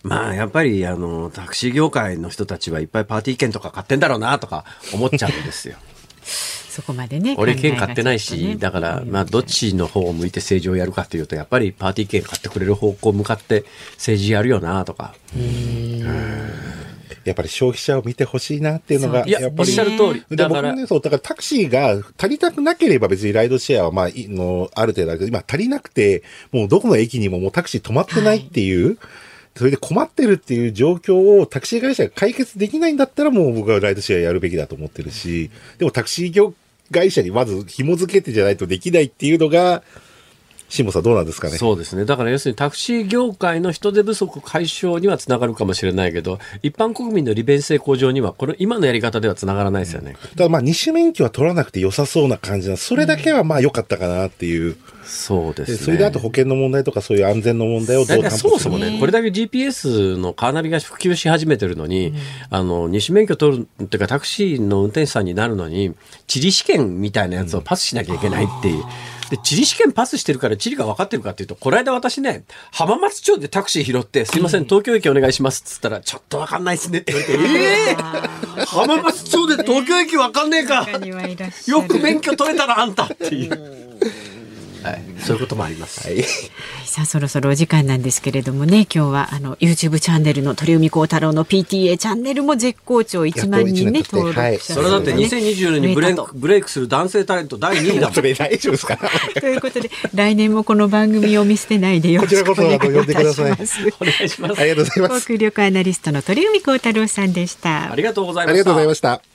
[0.03, 5.77] まあ、やっぱり、あの、タクシー業界の人たちはいっぱいパーティー券とか買ってんだろうな、とか思っちゃうんですよ。
[6.75, 7.35] そこまでね。
[7.37, 13.63] 俺券買ってないし、ねだから、まあ、どっちの方を向いて政治をやるかというと、やっぱりパーティー券買ってくれる方向向かって
[13.93, 15.15] 政治やるよな、とか。
[17.23, 20.25] やっぱり消費者を見てほしいなっていうのが、や、やっぱりおっしゃる通り。
[20.29, 28.97] でだから、ね、そう、だからタクシーが足りなくなければ別にライドシェアはまあ、いの、ある程度あるけど、今足りなくて、もうどこの駅にももうタクシー止まってないっていう、
[29.55, 36.53] それで困ってるっていう状況をタクシー会社が解決できないんだったらもう僕はライドシェアやるべきだと思ってるし、でもタクシー業
[36.91, 39.83] 会社にまず紐付けてじゃないとできないっていうのが、
[40.67, 41.57] 辛坊さんどうなんですかね？
[41.57, 42.05] そうですね。
[42.05, 50.15] だから要するにタクシー業界の人手不足解消にはつながるかもしれないけど、一般国民の利便性向上には、この今のやり方ではつながらないですよね。
[50.35, 54.75] ただまあ二種免許は取らなくて良さそうな感じな、それだけはまあ良かったかなっていう。
[55.05, 55.77] そうですね。
[55.77, 62.13] でそれであと保険の問題とかそういう安全の問題をどう担保するそもそもね、これだけ GPS のカーナビが普及し始めてるのに、
[62.49, 65.93] あの、二種免許取る、っていうかタクシーの運転手さんになるのに、
[66.27, 68.83] 地理試験みたいなやつをパスしなきゃいけないっていう、
[69.29, 78.65] で、地理試験パスしてるから地理が分かってるかっていうと、この間私ね、浜松町でタクシー拾って、すいません、東京駅お願いしますっつったら、ちょっと分かんないっすねって言われて、えー？
[78.65, 80.87] 浜松町で東京駅分かんねえか。
[81.67, 83.85] よく免許取れたな、あんたっていう。
[84.85, 86.07] はい、そういうこともあります。
[86.07, 86.23] はい。
[86.85, 98.21] さあそろそろお時間なんですけれどもね今日はあの YouTube チャンネルの鳥海高太郎の PTA チャンネルも絶好調1万人ね登録者数それだってがね2020年にブレイクブレイクする男性タレント第2位だもんそ。
[98.21, 98.97] れ大丈夫ですか？
[99.41, 103.79] ということで来年もこの番組を見捨てないでよろしくお願いいたしこちらこそ呼んでくださいます。
[103.99, 104.63] お願いしますあ。
[104.63, 105.21] りがとうございます。
[105.21, 107.95] 航空力アナリストの鳥海高太郎さんでしたあ。
[107.95, 108.47] りがとうござい
[108.87, 109.34] ました。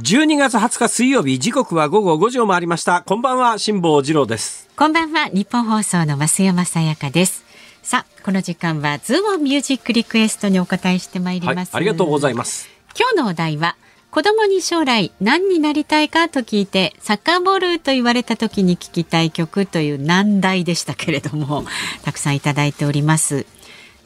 [0.00, 3.02] 12月20日水曜日時刻は午後5時を回りました。
[3.02, 4.66] こんばんは辛坊治郎です。
[4.74, 7.44] こんばんは日本放送の増山さやかです。
[7.82, 12.70] さあこの時間はズームミュージックリクエストにお答えしてまいりはいます、ありがとうございます。
[12.98, 13.76] 今日のお題は
[14.10, 21.64] 子供に将来何になりたいかと聞いてサッカーボールと言われた時に聞きたい曲という難題でしたけれども
[22.04, 23.44] たくさんいただいております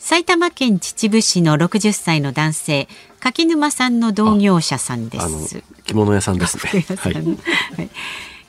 [0.07, 2.89] 埼玉県秩父市の60歳の男性
[3.21, 5.63] 柿沼さんの同業者さんです。
[5.87, 6.85] 着物屋さんですね。
[6.99, 7.15] はい。
[7.15, 7.91] はい。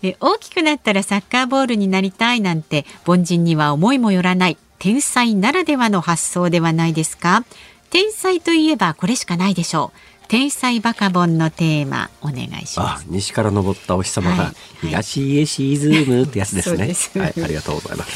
[0.04, 7.46] え大きくなったらサッカーボールになりたいなんて凡人には思いもよらない天才ならではの発想ではないですか？
[7.90, 10.00] 天才といえばこれしかないでしょう。
[10.28, 14.50] 天才バカボンのテーマお願いしまあす西から昇ったお日様がは
[14.84, 14.88] い。
[14.88, 17.18] 東へ沈むってやつですね、 そうです。
[17.18, 17.34] はい。
[17.44, 18.12] ありがとうございます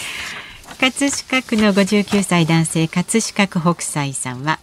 [0.79, 4.59] 葛飾区の59歳男性葛飾区北斎さんは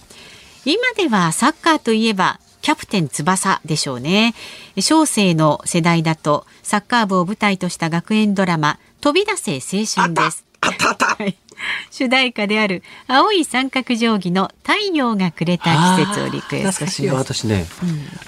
[0.65, 4.35] 今ではサッカーといえばキャプテン翼でしょうね。
[4.81, 10.45] 小生の世代だとサッカー部を舞台とした学園ドラマ飛び出せ青春です。
[10.63, 11.46] はい
[11.91, 17.35] 主題歌である青い三角定規の太陽がくれた季節をリクエストします。
[17.35, 17.67] 私ね、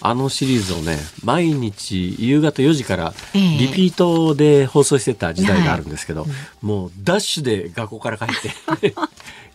[0.00, 3.58] あのシリーズをね毎日夕方4時からええ。
[3.58, 6.26] リピートで放送してた時代があるんですけど、
[6.62, 8.50] もうダッシュで学校から帰って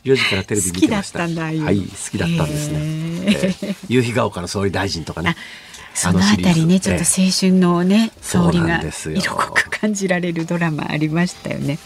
[0.03, 1.19] 4時からテレビ見てました。
[1.19, 3.75] 好きだったんだああいうはい好きだったんですね、ええ。
[3.87, 5.35] 夕日が丘の総理大臣とかね
[5.93, 9.17] そのあたりねちょっと青春のねそう香りがなんですよ。
[9.17, 11.77] 色濃く感じられるドラマありましたよね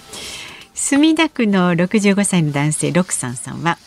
[0.78, 3.78] 墨田区の65歳の男性六さんさんは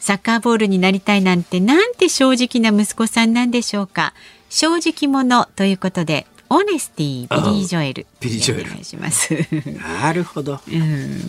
[0.00, 4.12] サッカーボールになりたいなんてなんて正直な息子さんなんでしょうか？
[4.50, 8.70] 正直者ということでオネスティビリー・ジョエルビリージョエル。
[8.70, 9.32] お願いします。
[10.02, 10.60] なるほど。
[10.70, 11.20] うん。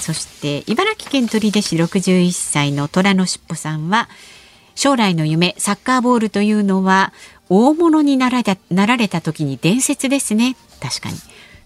[0.00, 4.08] そして茨城県取手市61歳の虎のしっぽさんは
[4.74, 7.12] 将来の夢サッカーボールというのは
[7.48, 10.56] 大物になられたなられた時に伝説ですね。
[10.82, 11.16] 確かに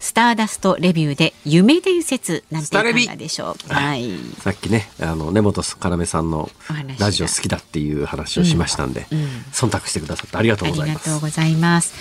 [0.00, 3.72] スターダストレビューで夢伝説なんていかがでしょう。
[3.72, 4.10] はい。
[4.40, 6.50] さっきねあの根本要さんの
[6.98, 9.06] ラジオ好きだっていう話をしましたんで、
[9.52, 11.08] 忖度してくださってありがとうありございます。
[11.08, 11.94] がとうございます。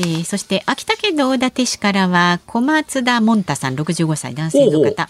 [0.00, 5.08] えーそして秋田県の大館市からは小松田もんたさん65歳男性の方。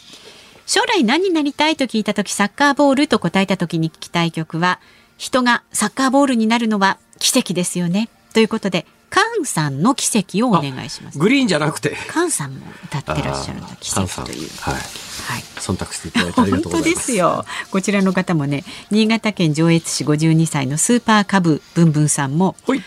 [0.66, 4.78] 将来何になりたいと聞いた時サッカーボールと答えた時に聞きたい曲は
[5.16, 8.08] 人がサッカーボールになるのは奇跡ですよね。
[8.34, 11.18] ということでカンさんの奇跡をお願いします。
[11.18, 11.96] グリーンじゃなくて。
[12.08, 14.48] カンさんも歌ってらっしゃるんだ奇跡という。
[14.60, 14.74] はい。
[14.74, 14.82] はい。
[15.56, 17.06] 忖度していただいてありが本当でとうございます。
[17.06, 17.44] すよ。
[17.70, 22.82] こちらの方もね新潟県上越市52歳のスーパーカブブンブンさんもほい。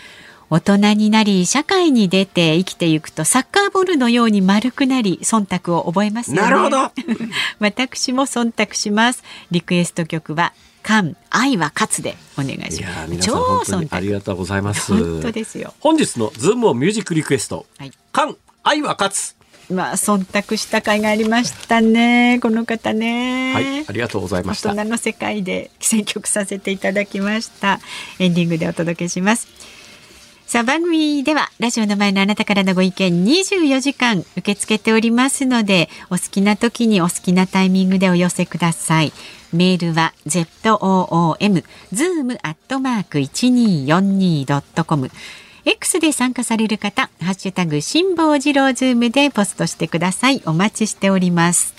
[0.50, 6.42] 大人になり社会に出て生きていくとサッカーボールのように丸くなり忖度を覚えますよね。
[6.42, 6.90] なるほど。
[7.60, 9.22] 私も忖度します。
[9.50, 13.06] リクエスト曲は「KAN 愛は勝つ」でお願いします。
[13.06, 14.92] ー皆さん本当にありがとうございます。
[14.92, 15.74] 本当ですよ。
[15.80, 17.66] 本日のズームオンミュージックリクエスト。
[17.78, 23.54] はい「KAN 愛は勝つ」まあ忖度した甲斐がありましたねこの方ね。
[23.54, 24.74] はい、ありがとうございました。
[24.74, 27.80] 大人の世界で選曲させていただきました。
[28.18, 29.48] エンディングでお届けします。
[30.46, 39.12] さあ番組ではラジオの前のあなたからのご意見24時間受け付けておりますのでお好きな時にお好きなタイミングでお寄せください
[39.54, 45.10] メールは zoom zoom アットマーク 1242.com
[45.66, 50.42] X で参加される方、ハッシュタグ辛坊治郎ズームでポストしてください。
[50.44, 51.72] お待ちしております。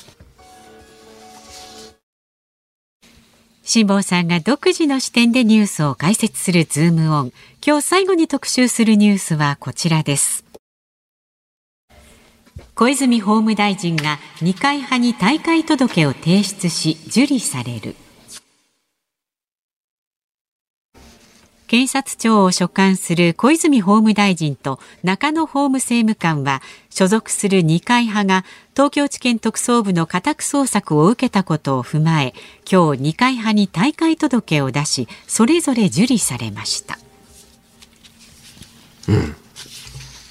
[3.64, 7.34] 辛坊さんが独自の視点でニュースを解説するズームオン。
[7.66, 10.45] 今日最後に特集するニュースはこちらです。
[12.76, 17.96] 小泉法務大臣が二階派に大会届を提出し受理される。
[21.68, 32.34] 検察庁を所管する小泉法務大臣と中野法務政務官は所属する二階派が東京地検特捜部の家宅捜索を受けたことを踏まえ
[32.72, 37.00] 今日二階派に大会届を出しそれぞれ受理されました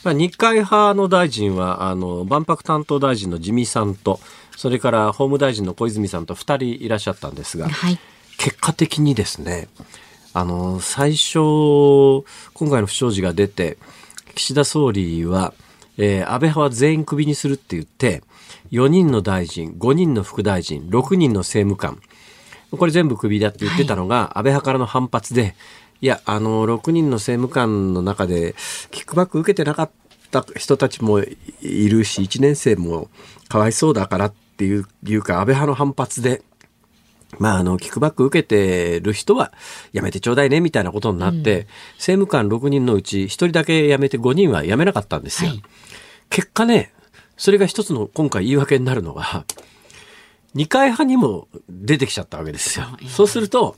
[0.05, 4.21] まあ、日会派の大臣は、あの、万博担当大臣の自見さんと、
[4.57, 7.99] それから法務大臣の小泉さんと二人いらっしゃったんですが、はい。
[8.37, 9.69] 結果的にですね、
[10.35, 11.39] あの、最初、
[12.53, 13.79] 今回の不祥事が出て、
[14.35, 15.55] 岸田総理は、
[15.97, 18.23] えー安倍派は全員クビにするって言って、
[18.73, 22.03] 4人の大臣、5人の副大臣、6人の政務官、
[22.77, 25.55] これ全部クビだって言ってたのが、安倍派からの反発で、
[26.05, 28.55] いや、あの、6人の政務官の中で、
[28.91, 29.91] キックバック受けてなかっ
[30.31, 33.09] た人たちもいるし、1年生も
[33.49, 36.43] かわいそうだからっていういうか、安倍派の反発で、
[37.39, 39.51] まあ、あの、キックバック受けてる人は、
[39.95, 45.53] やめてちょうだいね、みたいなことになって、政務官6人のうち1人だけ辞めて5人は辞めなかったんですよ。
[45.53, 45.63] はい
[46.31, 46.93] 結果ね、
[47.37, 49.45] それが一つの今回言い訳になるのは、
[50.53, 52.87] 二階派にも出てきちゃったわけですよ。
[53.09, 53.77] そうすると、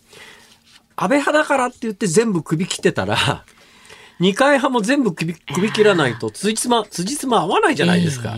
[0.97, 3.45] 安倍派だからって言って全部首切ってたら、
[4.19, 8.35] 二階派も全部首首切らないと、辻褄、辻褄合わないじゃないですか。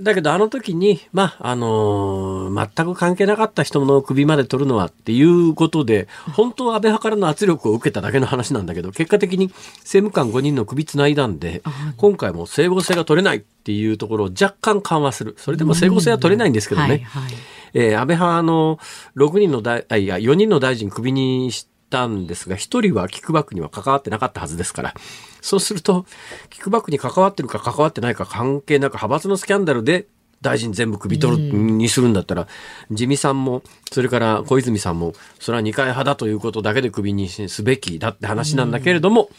[0.00, 9.48] だけどあの時に、まあ、あのー全く関係なかった人の首まで取るのはっていうことで、本当は安倍派からの圧力を受けただけの話なんだけど、結果的に
[9.80, 11.62] 政務官5人の首つないだんで、
[11.98, 15.36] 今回も整合性が取れないっていうところを若干緩和する。
[15.38, 16.88] それでも整合性は取れないんですけどね。
[16.88, 17.32] はいはい
[17.74, 18.78] えー安倍派の
[19.16, 24.94] 6人の大、あいや、4人の大臣首にしたんですが、1人はキックバックには関わってなかったはずですから、
[25.40, 26.06] そうすると、
[26.50, 30.06] キックバックに関わってるか関わってないか関係なく、派閥のスキャンダルで
[30.40, 32.48] 大臣全部首取る、にするんだったら、
[32.90, 39.30] 自見さんも、それから小泉さんも、それは二階派だということだけで首にすべきだって話なんだけれども、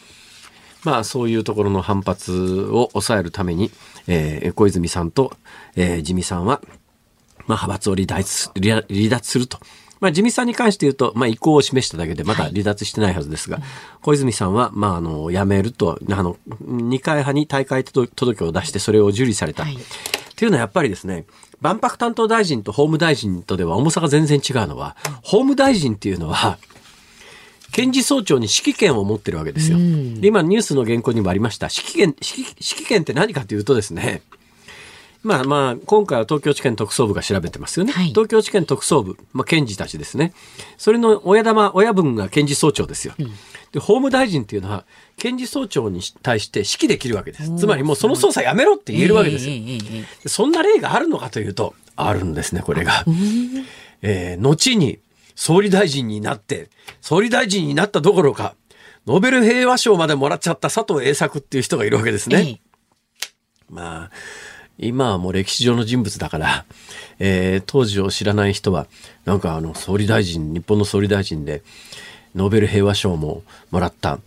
[0.84, 2.32] まあそういうところの反発
[2.70, 3.70] を抑えるために、
[4.06, 5.32] えー小泉さんと、
[5.76, 6.60] えー自見さんは、
[7.46, 9.58] まあ、派閥を離脱離脱すると。
[10.00, 13.60] まあ、自民さんに関して言うと、まあ、意向を示しただけで、まだ離脱してないはずですが、
[14.02, 19.64] 小泉さんは、まあ、あの、辞めると、あの、二階派に大会届届を出して、それを受理された。
[19.64, 19.78] はい
[20.34, 21.26] っていうのはやっぱりですね、
[21.60, 26.58] 万博担当大臣と法務大臣とでは重さが全然違うのは、法務大臣っていうのは、
[27.70, 29.78] 検事総長に指揮権を持ってるわけですよ。
[29.78, 31.66] で今ニュースの原稿にもありました。
[31.66, 34.22] 指揮権、指揮権って何かというとですね、
[35.24, 37.92] まあまあ、今回は東京地検特捜部が調べてますよね。
[37.92, 40.34] はい東京地検特捜部、まあ、検事たちですね。
[40.76, 43.14] それの親玉、親分が検事総長ですよ。
[43.72, 44.84] で、法務大臣っていうのは、
[45.16, 47.56] 検事総長に対して指揮できるわけです。
[47.56, 49.54] つまりもうその捜査やめろって言えるわけですよ。
[50.26, 53.04] そんな例があるのかというと、あるんですね、これが。
[54.02, 54.98] えー後に
[55.34, 56.68] 総理大臣になって、
[57.00, 58.54] 総理大臣になったどころか、
[59.06, 62.60] ノーベル平和賞までもらっちゃった佐藤栄作っていう人がいるわけですね。
[63.68, 64.10] まあ、
[64.78, 66.64] 今はもう歴史上の人物だから、
[67.18, 68.86] えー当時を知らない人は、
[69.24, 71.62] なんかあの、総理大臣、日本の総理大臣で、
[72.34, 74.18] ノーベル平和賞ももらった、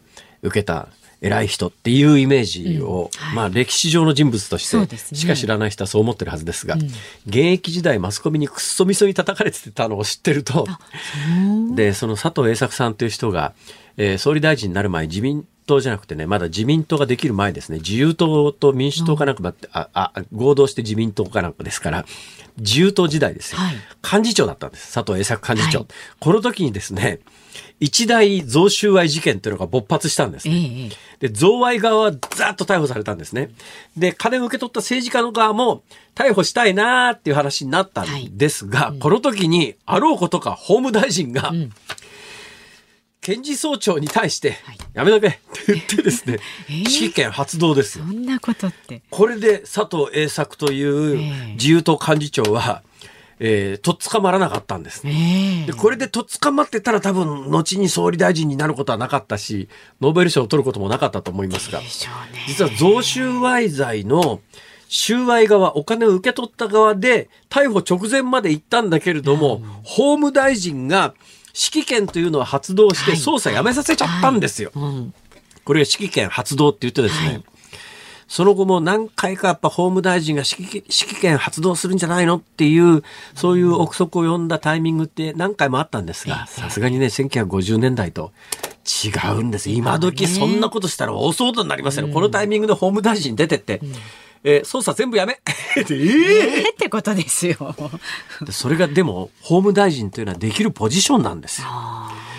[0.41, 0.87] 受けた、
[1.19, 3.35] 偉い人っていうイメージを、はい。
[3.35, 6.75] まあ歴史上の人物としてしか知らない人はそう思ってるはずですが、
[7.25, 10.67] 現役時代マスコミにくっそみそに叩かれてたのを知ってると、
[11.73, 13.53] で、その佐藤栄作さんという人が、
[13.97, 22.05] えー総理大臣になる前、自民党じゃなくてね、まだ自民党ができる前ですね、自由党と民主党かなんかばって、あ、あ、合同して自民党かなんかですから、
[22.57, 23.59] 自由党時代ですよ。
[23.59, 23.75] はい
[24.09, 24.93] 幹事長だったんです。
[24.93, 25.79] 佐藤栄作幹事長。
[25.79, 25.87] はい
[26.19, 27.19] この時にですね、
[27.79, 30.89] 一大贈収賄事件っていうのが勃発したんですね。
[31.19, 33.51] で、贈賄側はざーっと逮捕されたんですね。
[33.95, 35.83] で、金を受け取った政治家の側も
[36.15, 41.53] 逮捕したいなーっていう話になったんですが、この時に、あろうことか法務大臣が、
[43.27, 48.05] 検事総長に対してはい、やめとけって言ってですね、 えー指揮権発動ですよ。
[48.07, 49.01] そんなことって。
[49.09, 52.83] これで佐藤栄作というええ自由党幹事長は、
[53.41, 55.01] えーとっ捕まらなかったんです。
[55.03, 55.09] え
[55.63, 59.67] えでこれでとっ捕まってたら多分後に総理大臣になることはなかったし
[59.99, 61.81] ノーベル賞を取ることもなかったと思いますが。
[62.47, 64.39] 実は贈収賄罪の
[64.87, 71.13] 収賄側お金を受け取った側で逮捕直前まで行ったんだけれども、法務大臣が
[71.57, 73.19] 指揮権というのを発動してはい。
[73.19, 74.71] 捜査やめさせちゃったんですよ。
[74.75, 75.13] うん。
[75.65, 77.43] これが指揮権発動って言ってですね、はい。
[78.27, 83.03] その後も何回かやっぱ法務大臣が指揮権発動するんじゃないのっていう、
[83.35, 88.31] そういう憶測を呼んだタイミングって何回もあったんですが、さすがにね、1950年代と
[88.85, 89.69] 違うんです。
[89.69, 93.81] 今時そんなことしたら大騒動になりますよ、このタイミングで法務大臣出てって、
[94.43, 95.33] えー捜査全部やめ
[95.81, 97.75] ってえええってことですよ。
[98.51, 101.67] それがでも法務大臣というのはできるポジションなんですよ。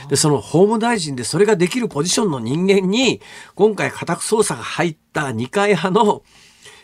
[0.08, 3.20] で、その法務大臣でそれができるポジションの人間に、
[3.54, 6.22] 今回家宅捜査が入った二階派の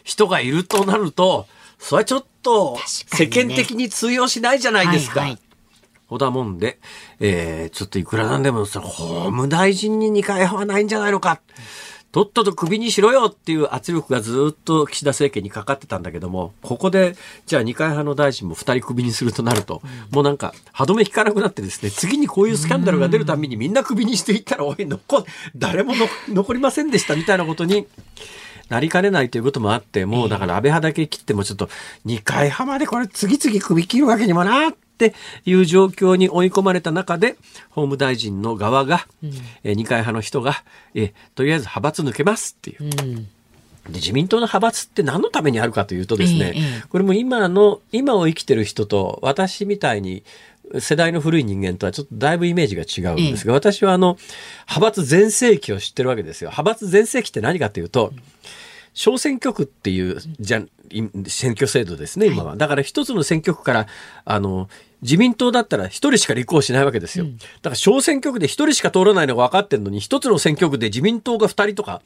[0.03, 1.47] 人がいるとなると、
[1.79, 5.21] それはちょっと世間的に通用しないじゃないですか。
[5.21, 5.39] はいはい
[6.07, 6.79] ほだもんで、
[7.19, 11.41] えー、ちょっといくらなんでも、その法務大臣に二階派はないんじゃないのか。
[12.15, 27.85] とっとと首にしろよっていう圧力がずっと岸田政権にかかってたんだけども、ここで、じゃあ二階派の大臣も二人首にするとなると、もうなんか歯止め引かなくなってですね、次にこういうスキャンダルが出るたびにみんな首にしていったら、おい、残、誰もの残りませんでしたみたいなことに、
[28.69, 31.69] なりかねないということもあって、もうだから安倍派だけ切ってもちょっと
[32.05, 35.14] 二階派までこれ次々首切るわけにもなって
[35.45, 37.36] いう状況に追い込まれた中で、
[37.70, 39.07] 法務大臣の側が、
[39.62, 40.62] えー二階派の人が、
[40.95, 42.84] えーとりあえず派閥抜けますっていう。
[42.84, 43.28] うん。
[43.86, 50.22] で自民党の派閥って何のためにあるかというとですね、ええええこれも今の、今を生きてる人と私みたいに
[50.80, 54.16] 世代の古い人間とはちょっとだいぶイメージが違うんですが、私はあの、
[54.68, 56.51] 派閥全盛期を知ってるわけですよ。
[56.51, 58.12] 派閥全盛期って何かというと、
[58.95, 62.57] 小選挙区っていうじゃんい選挙制度ですね、今は。
[62.57, 63.86] だから一つの選挙区から、
[64.24, 64.68] あの、
[65.03, 67.26] 自民党だったら一人しか立候補しないわけですよ。
[67.26, 72.01] だから小選挙区で一人しか通らないのが分かってるのに、一つの選挙区で自民党が二人とか、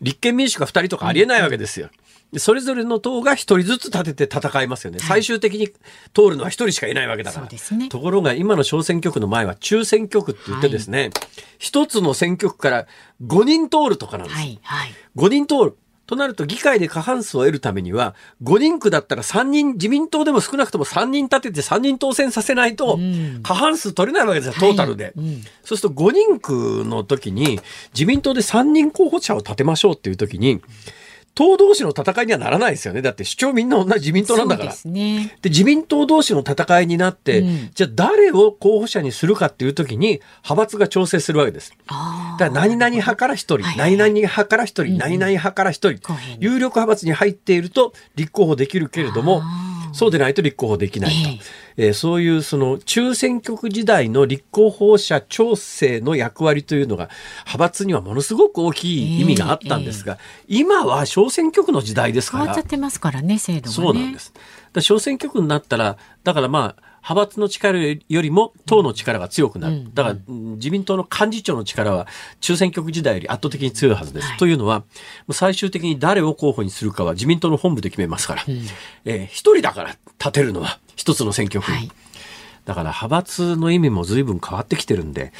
[0.00, 1.88] 立憲民主が二人とかありえないわけですよ。
[2.32, 4.98] でそれぞれの党が一人ずつ立てて戦いますよね。
[4.98, 5.68] 最終的に
[6.12, 7.46] 通るのは一人しかいないわけだから。
[7.46, 11.10] ねところが今の小選挙区の前は中選挙区って言ってですね、
[11.58, 12.86] 一つの選挙区から
[13.24, 14.36] 5人通るとかなんです。
[14.36, 14.90] はいはい。
[15.16, 15.76] 5人通る。
[16.06, 22.98] となると議会で過半数を得るためには、5人区だったら3人、自民党でも少なくとも3人立てて3人当選させないと、
[23.42, 25.14] 過半数取れないわけですよ、トータルで。
[25.64, 27.60] そうすると5人区の時に、
[27.94, 30.60] 自民党で3人候補者を立てましょうっていう時に、
[31.34, 33.02] 党同士の戦いにはならないですよね。
[33.02, 34.72] だって主張みんな同じ自民党なんだから。
[34.72, 35.36] そうですね。
[35.42, 41.72] で、自民党同士の戦いになって、うんじゃあ誰を候補者にするかっていう時に、派閥が調整するわけです。
[41.88, 46.00] あだから何々派から一人、はい何々派から一人、何々派から一人
[46.38, 51.16] 有力派閥に入っていると立候補できるけれどもあ、そうでないと立候補できないと。
[51.16, 63.72] えええーそういうその中選挙区時代の立候補者調整の役割というのが派閥にはものすごく大きい意味があったんですが、今は小選挙区の時代ですから変わっちゃっ、てますからね、制度がね。
[63.72, 64.32] そうなんです。
[64.72, 69.84] だ小選挙区になったら、だからまあ、派閥の力よりも党の力が強くなる。
[69.92, 72.06] だから、うん自民党の幹事長の力は
[72.40, 74.28] 中選挙区時代より圧倒的に強いはずです。
[74.28, 74.84] はいというのは、
[75.30, 78.44] 最終的に誰を候補にするかは自民党の本部で決めますから、
[79.04, 81.76] えー一人だから立てるのは一つの選挙区に。
[81.76, 81.90] はい
[82.64, 85.34] だから派閥の意味も随分変わってきてるんで、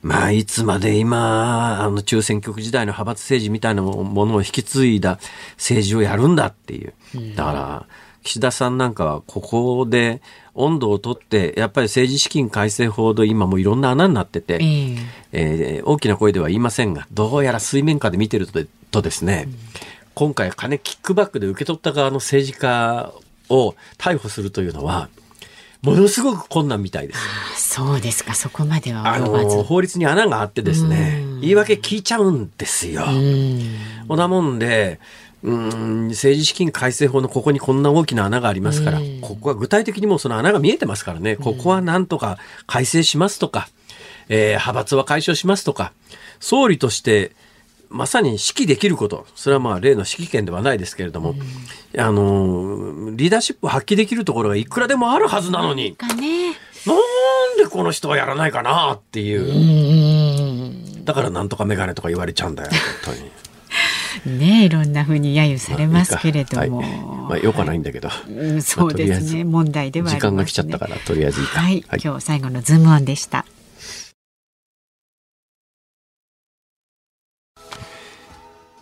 [0.00, 5.18] まあいつまで今、あの中選挙区時代の派閥政治みたいなものを引き継いだ
[5.56, 6.94] 政治をやるんだっていう。
[7.36, 7.86] だから、
[8.22, 10.22] 岸田さんなんかはここで
[10.60, 14.96] 温度をとって、やっぱり政治資金改正法で今もういろんな穴になってて、ええ。
[15.32, 19.48] えー大きな声では言いませんが、どうやら水面下で見てるとでとですね、
[20.14, 23.12] 今回金キックバックで受け取った側の政治家
[23.48, 25.08] を逮捕するというのは、
[25.82, 27.74] ものすごく困難みたいです。
[27.74, 29.02] そうですか、そこまでは
[29.64, 33.04] 法律に穴があってですねうん、言い訳聞いちゃうんですよ。
[33.08, 33.76] うん。
[34.08, 35.00] ほなもんで、
[35.42, 43.68] うん、政治資金改正法のここにこんな大きな穴がありますから、うんここは具体的にもうその穴が見えてますからね、ここはなんとか改正しますとか、
[44.28, 45.92] えー派閥は解消しますとか、
[46.40, 47.32] 総理として
[47.90, 51.34] まさに指揮できること、それはまあ例の指揮権ではないですけれども、
[51.98, 55.96] あの、リーダーシップを発揮できるところがいくらでもあるはずなのに。
[55.98, 56.98] なん
[57.58, 61.00] でこの人はやらないかなっていうう。
[61.00, 61.04] ん。
[61.04, 62.70] だからなんとかメガネとか言われちゃうんだよ、
[63.04, 63.30] 本当に。
[64.26, 67.00] ねいろんなふうに揶揄されますけれども、まあ、はい。
[67.30, 73.44] まあ、よかないんだけど、うん、そうですね、まあ、問題では、ね、時間が来ちゃったからとりあえずいいか、はい、はい、今日最後のズームオンでした。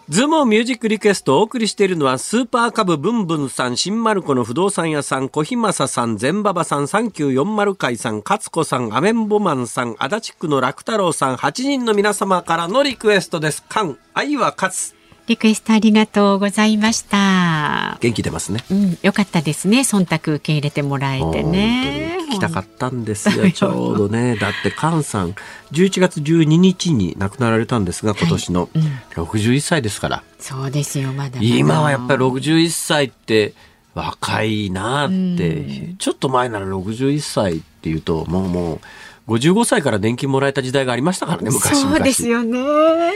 [0.08, 13.62] ズームミュージックリクエストをお送りしているのは、スーパーカブブンブンさん、新丸子の不動産屋さん、小日正さん、全馬場さん、3940会さん、勝子さん、アメンボマンさん、足立区の楽太郎さん、8人の皆様からのリクエストです。
[13.68, 14.97] KAN、愛は勝つ。
[15.28, 17.98] リクエストありがとうございました。
[18.00, 18.64] 元気出ますね。
[18.70, 19.80] うん、よかったですね。
[19.80, 22.16] 忖度受け入れてもらえてね。
[22.30, 24.36] 聞きたかったんですよ、ちょうどね。
[24.36, 25.34] だって、菅さん、
[25.72, 28.70] 11月12日に亡くなられたんですが、今年の
[29.16, 30.22] 61歳ですから。
[30.38, 33.52] そうですよ、まだまだ今はやっぱり61歳って
[33.94, 38.80] 若いなって、ちょっと前なら61歳っていうと、もうもう、
[39.28, 43.12] 55歳から年金もらえた時代がありましたからね、昔々そうですよね。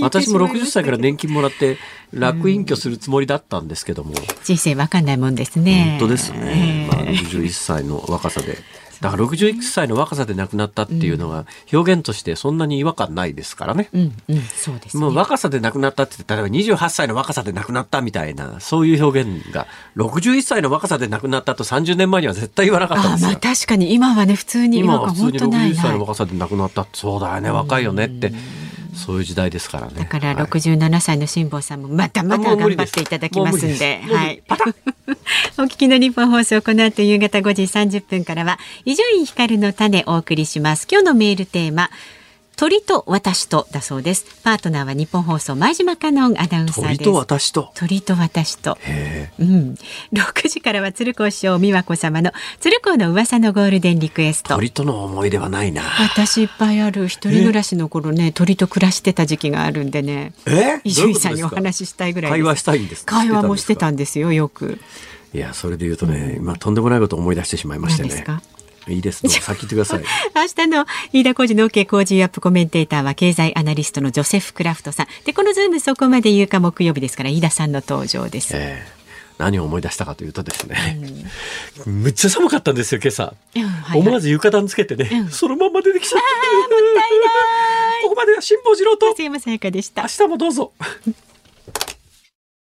[0.00, 1.78] 私も60した歳から年金もらって
[2.12, 4.14] 楽隠居するつもりだったんですけども、
[4.44, 5.96] 人生わかんないもんですね。
[5.98, 8.58] 本当ですね、まあ、ええ61歳の若さで。
[9.00, 13.88] だから61歳の若さで亡くなったっていうのは表現としてそんなに違和感ないですからね。
[13.92, 15.00] うんうん、そうですね。
[15.00, 19.66] もう若さで亡くなったって言って例えば28歳の若さで亡くなったみたいなそういう表現が
[19.96, 23.40] 61歳の若さで亡くなったと30年前には絶対言わなかったんですよあまあ。
[23.40, 26.00] 確かに今はね普通に今今はは普通に本当ない61歳の。
[26.00, 28.32] 若さで亡くなったそうだよね若いよねって
[28.96, 29.94] そういう時代ですからね。
[29.94, 30.44] だからはい。
[30.44, 34.42] 67歳の辛坊さんもまだまだ頑張っていただきますんで、はい。
[35.58, 40.86] お聞きの日本放送この後夕方5時30分からは伊集院光の種お送りします。
[40.90, 41.90] 今日のメールテーマ
[42.56, 44.24] 鳥と私とだそうです。
[44.42, 46.80] パートナーは日本放送前島香音アナウンサーです。
[46.80, 47.70] 鳥と私と。
[47.74, 48.78] 鳥と私と。
[48.80, 49.74] へうん。
[50.14, 54.54] 6時からは鶴光師匠美和子様の鶴光の噂のゴールデンリクエスえト。
[54.54, 55.82] 鳥との思い出はないな。
[55.82, 60.80] 私いっぱいある一人暮らしの頃ね鳥と暮らしてた時期があるんでねえ？
[60.82, 63.16] 伊集院さんにお話ししたいぐらい会話したいんですか？
[63.16, 64.80] 会話もしてたんんですよよく
[65.34, 68.42] いやそれで言うとね、今とんでもないことを思い出してしまいましてね何ですか？
[68.88, 69.22] いいです。
[69.22, 69.40] どうぞ。
[69.40, 70.02] 先言ってください。
[70.34, 75.06] 明日の飯田浩二の OK 工事アップコメンテーターは経済アナリストのジョセフ・クラフトさん。
[75.24, 78.96] でこのズームそこまで言うか木曜日ですから飯田さんの登場です、ええ。
[79.38, 80.98] 何を思い出したかというとですね、
[81.84, 84.00] めっちゃ寒かったんですよ今朝、うんはいはい。
[84.00, 85.30] 思わず床暖つけてね、うん。
[85.30, 86.26] そのまま出てきちゃった
[88.02, 89.08] ここまでは辛坊治郎と。
[89.08, 90.02] 増山さやかでした。
[90.02, 90.72] 明日もどうぞ